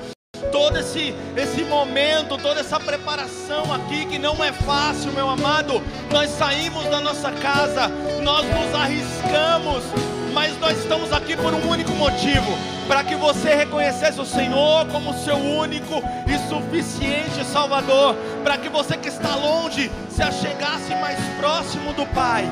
[0.52, 5.82] todo esse, esse momento, toda essa preparação aqui que não é fácil, meu amado.
[6.10, 7.90] Nós saímos da nossa casa,
[8.22, 9.84] nós nos arriscamos,
[10.36, 12.58] mas nós estamos aqui por um único motivo:
[12.88, 18.98] para que você reconhecesse o Senhor como seu único e suficiente Salvador, para que você
[18.98, 22.46] que está longe se achegasse mais próximo do Pai.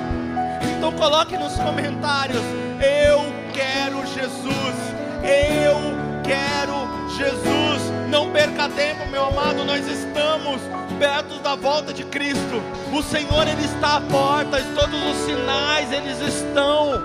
[0.78, 2.42] Então coloque nos comentários:
[2.80, 3.22] Eu
[3.54, 4.76] quero Jesus,
[5.22, 5.78] eu
[6.24, 7.84] quero Jesus.
[8.10, 10.62] Não perca tempo, meu amado, nós estamos
[11.00, 12.62] perto da volta de Cristo.
[12.94, 17.02] O Senhor ele está à porta, e todos os sinais eles estão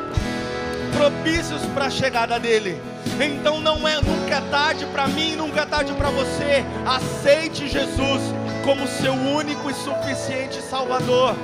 [0.97, 2.81] propícios para a chegada dele.
[3.21, 6.65] Então não é nunca é tarde para mim, nunca é tarde para você.
[6.87, 8.23] Aceite Jesus
[8.65, 11.35] como seu único e suficiente Salvador.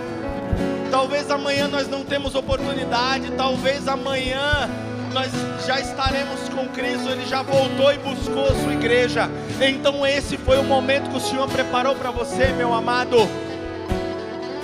[0.90, 4.70] Talvez amanhã nós não temos oportunidade, talvez amanhã
[5.12, 5.30] nós
[5.64, 9.30] já estaremos com Cristo, Ele já voltou e buscou a sua igreja.
[9.61, 13.16] Então, esse foi o momento que o Senhor preparou para você, meu amado.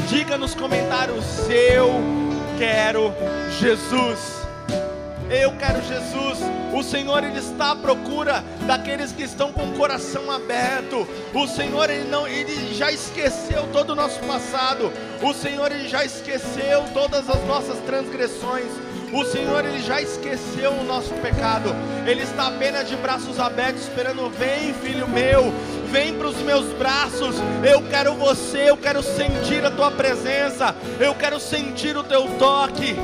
[0.08, 2.00] Diga nos comentários: Eu
[2.58, 3.12] quero
[3.60, 4.39] Jesus.
[5.30, 6.38] Eu quero Jesus.
[6.72, 11.06] O Senhor ele está à procura daqueles que estão com o coração aberto.
[11.32, 14.92] O Senhor ele não, ele já esqueceu todo o nosso passado.
[15.22, 18.66] O Senhor ele já esqueceu todas as nossas transgressões.
[19.12, 21.74] O Senhor ele já esqueceu o nosso pecado.
[22.06, 25.52] Ele está apenas de braços abertos esperando, vem, filho meu,
[25.90, 27.36] vem para os meus braços.
[27.68, 30.74] Eu quero você, eu quero sentir a tua presença.
[30.98, 32.96] Eu quero sentir o teu toque.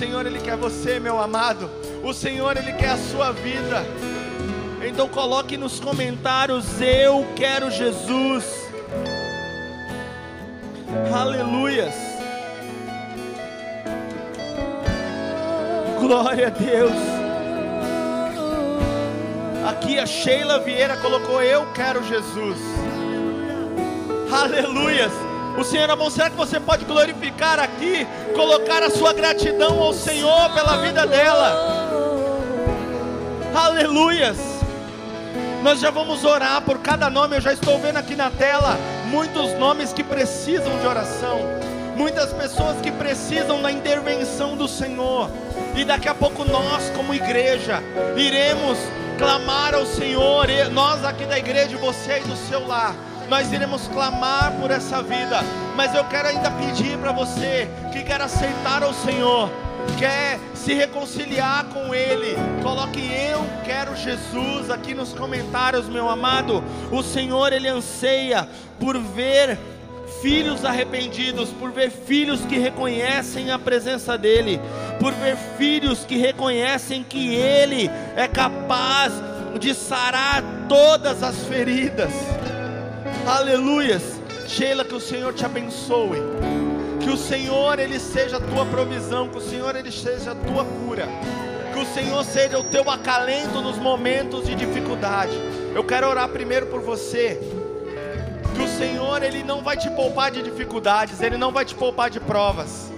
[0.00, 1.70] Senhor ele quer você, meu amado.
[2.02, 3.84] O Senhor ele quer a sua vida.
[4.82, 8.46] Então coloque nos comentários: Eu quero Jesus.
[11.14, 11.94] Aleluias.
[16.00, 16.96] Glória a Deus.
[19.68, 22.58] Aqui a Sheila Vieira colocou: Eu quero Jesus.
[24.32, 25.29] Aleluias.
[25.58, 26.08] O Senhor é bom.
[26.10, 31.90] Será que você pode glorificar aqui, colocar a sua gratidão ao Senhor pela vida dela?
[33.54, 34.38] Aleluias.
[35.62, 37.36] Nós já vamos orar por cada nome.
[37.36, 41.40] Eu já estou vendo aqui na tela muitos nomes que precisam de oração.
[41.96, 45.28] Muitas pessoas que precisam da intervenção do Senhor.
[45.76, 47.82] E daqui a pouco nós, como igreja,
[48.16, 48.78] iremos
[49.18, 50.46] clamar ao Senhor.
[50.72, 52.94] Nós aqui da igreja, você aí do seu lar,
[53.30, 55.40] nós iremos clamar por essa vida.
[55.76, 59.48] Mas eu quero ainda pedir para você que quer aceitar o Senhor,
[59.96, 66.62] quer se reconciliar com Ele, coloque eu quero Jesus aqui nos comentários, meu amado.
[66.90, 68.48] O Senhor ele anseia
[68.80, 69.56] por ver
[70.20, 74.60] filhos arrependidos, por ver filhos que reconhecem a presença dEle,
[74.98, 79.12] por ver filhos que reconhecem que Ele é capaz
[79.58, 82.12] de sarar todas as feridas.
[83.26, 84.20] Aleluias.
[84.48, 86.18] Sheila, que o Senhor te abençoe.
[87.00, 90.64] Que o Senhor ele seja a tua provisão, que o Senhor ele seja a tua
[90.64, 91.06] cura.
[91.72, 95.32] Que o Senhor seja o teu acalento nos momentos de dificuldade.
[95.74, 97.38] Eu quero orar primeiro por você.
[98.54, 102.10] Que o Senhor ele não vai te poupar de dificuldades, ele não vai te poupar
[102.10, 102.90] de provas.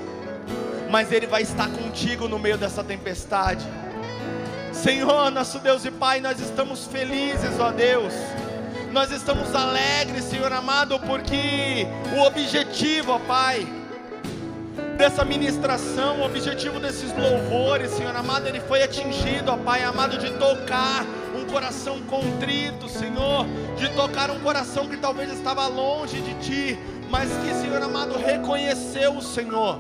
[0.90, 3.64] Mas ele vai estar contigo no meio dessa tempestade.
[4.72, 8.14] Senhor, nosso Deus e Pai, nós estamos felizes, ó Deus.
[8.92, 13.66] Nós estamos alegres, Senhor amado, porque o objetivo, ó Pai,
[14.98, 20.30] dessa ministração, o objetivo desses louvores, Senhor amado, ele foi atingido, ó Pai amado, de
[20.32, 23.46] tocar um coração contrito, Senhor,
[23.78, 26.78] de tocar um coração que talvez estava longe de Ti,
[27.08, 29.78] mas que, Senhor amado, reconheceu o Senhor.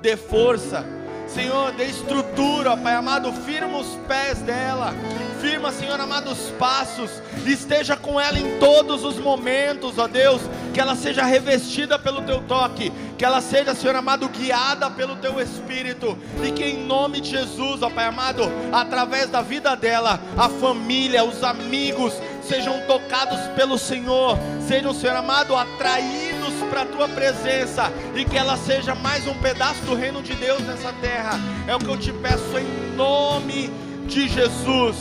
[0.00, 0.82] Dê força
[1.28, 4.94] Senhor, dê estrutura, Pai amado, firma os pés dela,
[5.40, 7.10] firma, Senhor amado, os passos,
[7.46, 10.42] esteja com ela em todos os momentos, ó Deus,
[10.74, 15.40] que ela seja revestida pelo teu toque, que ela seja, Senhor amado, guiada pelo teu
[15.40, 20.48] espírito, e que em nome de Jesus, ó Pai amado, através da vida dela, a
[20.48, 22.12] família, os amigos,
[22.42, 27.92] sejam tocados pelo Senhor, sejam, Senhor amado, atraídos para a tua presença.
[28.14, 31.38] E que ela seja mais um pedaço do reino de Deus nessa terra.
[31.66, 33.70] É o que eu te peço em nome
[34.08, 34.96] de Jesus.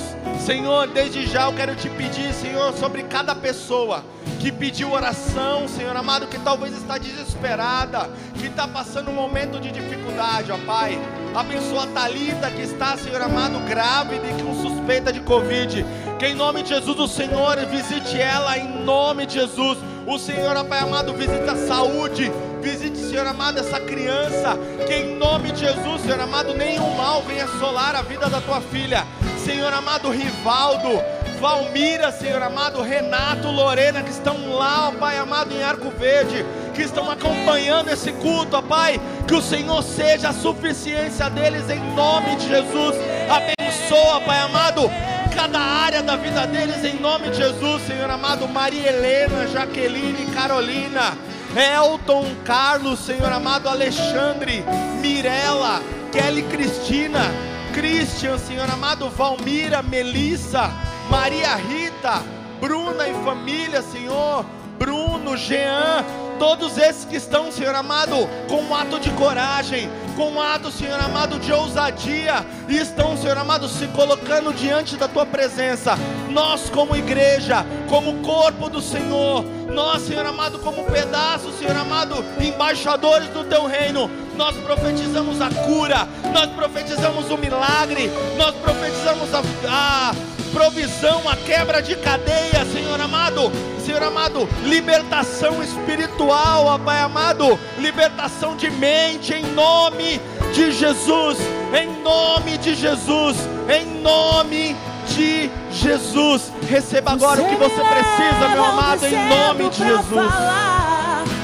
[0.45, 4.03] Senhor, desde já eu quero te pedir, Senhor, sobre cada pessoa
[4.39, 9.71] que pediu oração, Senhor amado, que talvez está desesperada, que está passando um momento de
[9.71, 10.99] dificuldade, ó Pai.
[11.33, 15.85] Abençoa a Talita que está, Senhor amado, grávida e com suspeita de Covid.
[16.19, 19.77] Que em nome de Jesus o Senhor visite ela em nome de Jesus.
[20.05, 22.31] O Senhor, ó Pai amado, visita a saúde.
[22.67, 24.57] Visite, Senhor amado, essa criança.
[24.85, 28.59] Que em nome de Jesus, Senhor amado, nenhum mal venha assolar a vida da tua
[28.59, 29.07] filha.
[29.45, 31.01] Senhor amado, Rivaldo.
[31.39, 36.43] Valmira, Senhor amado, Renato, Lorena, que estão lá, ó Pai amado, em Arco Verde,
[36.73, 41.79] que estão acompanhando esse culto, ó Pai, que o Senhor seja a suficiência deles em
[41.93, 42.95] nome de Jesus.
[43.29, 44.89] Abençoa, Pai amado,
[45.35, 48.47] cada área da vida deles em nome de Jesus, Senhor amado.
[48.47, 51.15] Maria Helena, Jaqueline, Carolina,
[51.57, 54.63] Elton, Carlos, Senhor amado, Alexandre,
[55.01, 55.81] Mirela,
[56.11, 57.31] Kelly Cristina,
[57.73, 60.69] Christian, Senhor amado, Valmira, Melissa,
[61.09, 62.21] Maria Rita,
[62.61, 64.45] Bruna e família, Senhor,
[64.77, 66.05] Bruno, Jean,
[66.39, 68.15] todos esses que estão, Senhor amado,
[68.47, 73.37] com um ato de coragem, com um ato, Senhor amado, de ousadia, e estão, Senhor
[73.37, 75.97] amado, se colocando diante da tua presença.
[76.29, 83.29] Nós, como igreja, como corpo do Senhor, nós, Senhor amado, como pedaço, Senhor amado, embaixadores
[83.29, 90.36] do teu reino, nós profetizamos a cura, nós profetizamos o milagre, nós profetizamos a, a
[90.57, 93.51] provisão, a quebra de cadeia, Senhor amado,
[93.85, 100.19] Senhor amado, libertação espiritual, ó Pai amado, libertação de mente, em nome
[100.55, 101.37] de Jesus,
[101.79, 103.37] em nome de Jesus,
[103.69, 104.75] em nome
[105.15, 106.51] de Jesus.
[106.67, 110.33] Receba agora o que você precisa, meu amado, em nome de Jesus.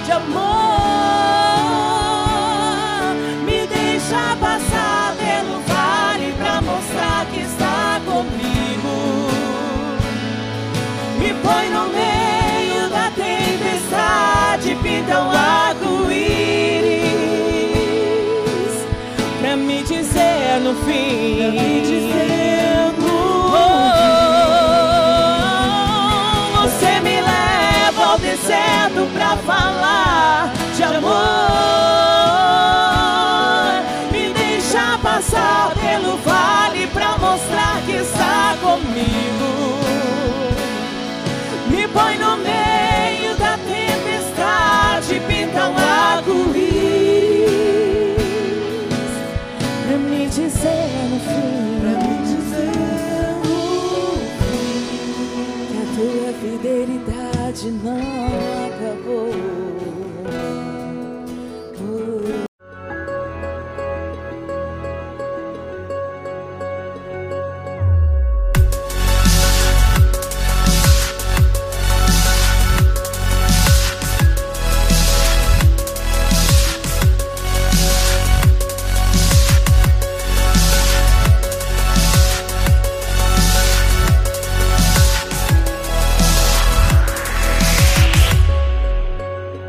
[0.05, 0.92] De amor,
[15.11, 16.23] um arco-íris
[19.39, 21.37] pra me dizer no fim.
[21.37, 23.13] Pra me dizer no fim.
[26.61, 30.22] Você me leva ao deserto pra falar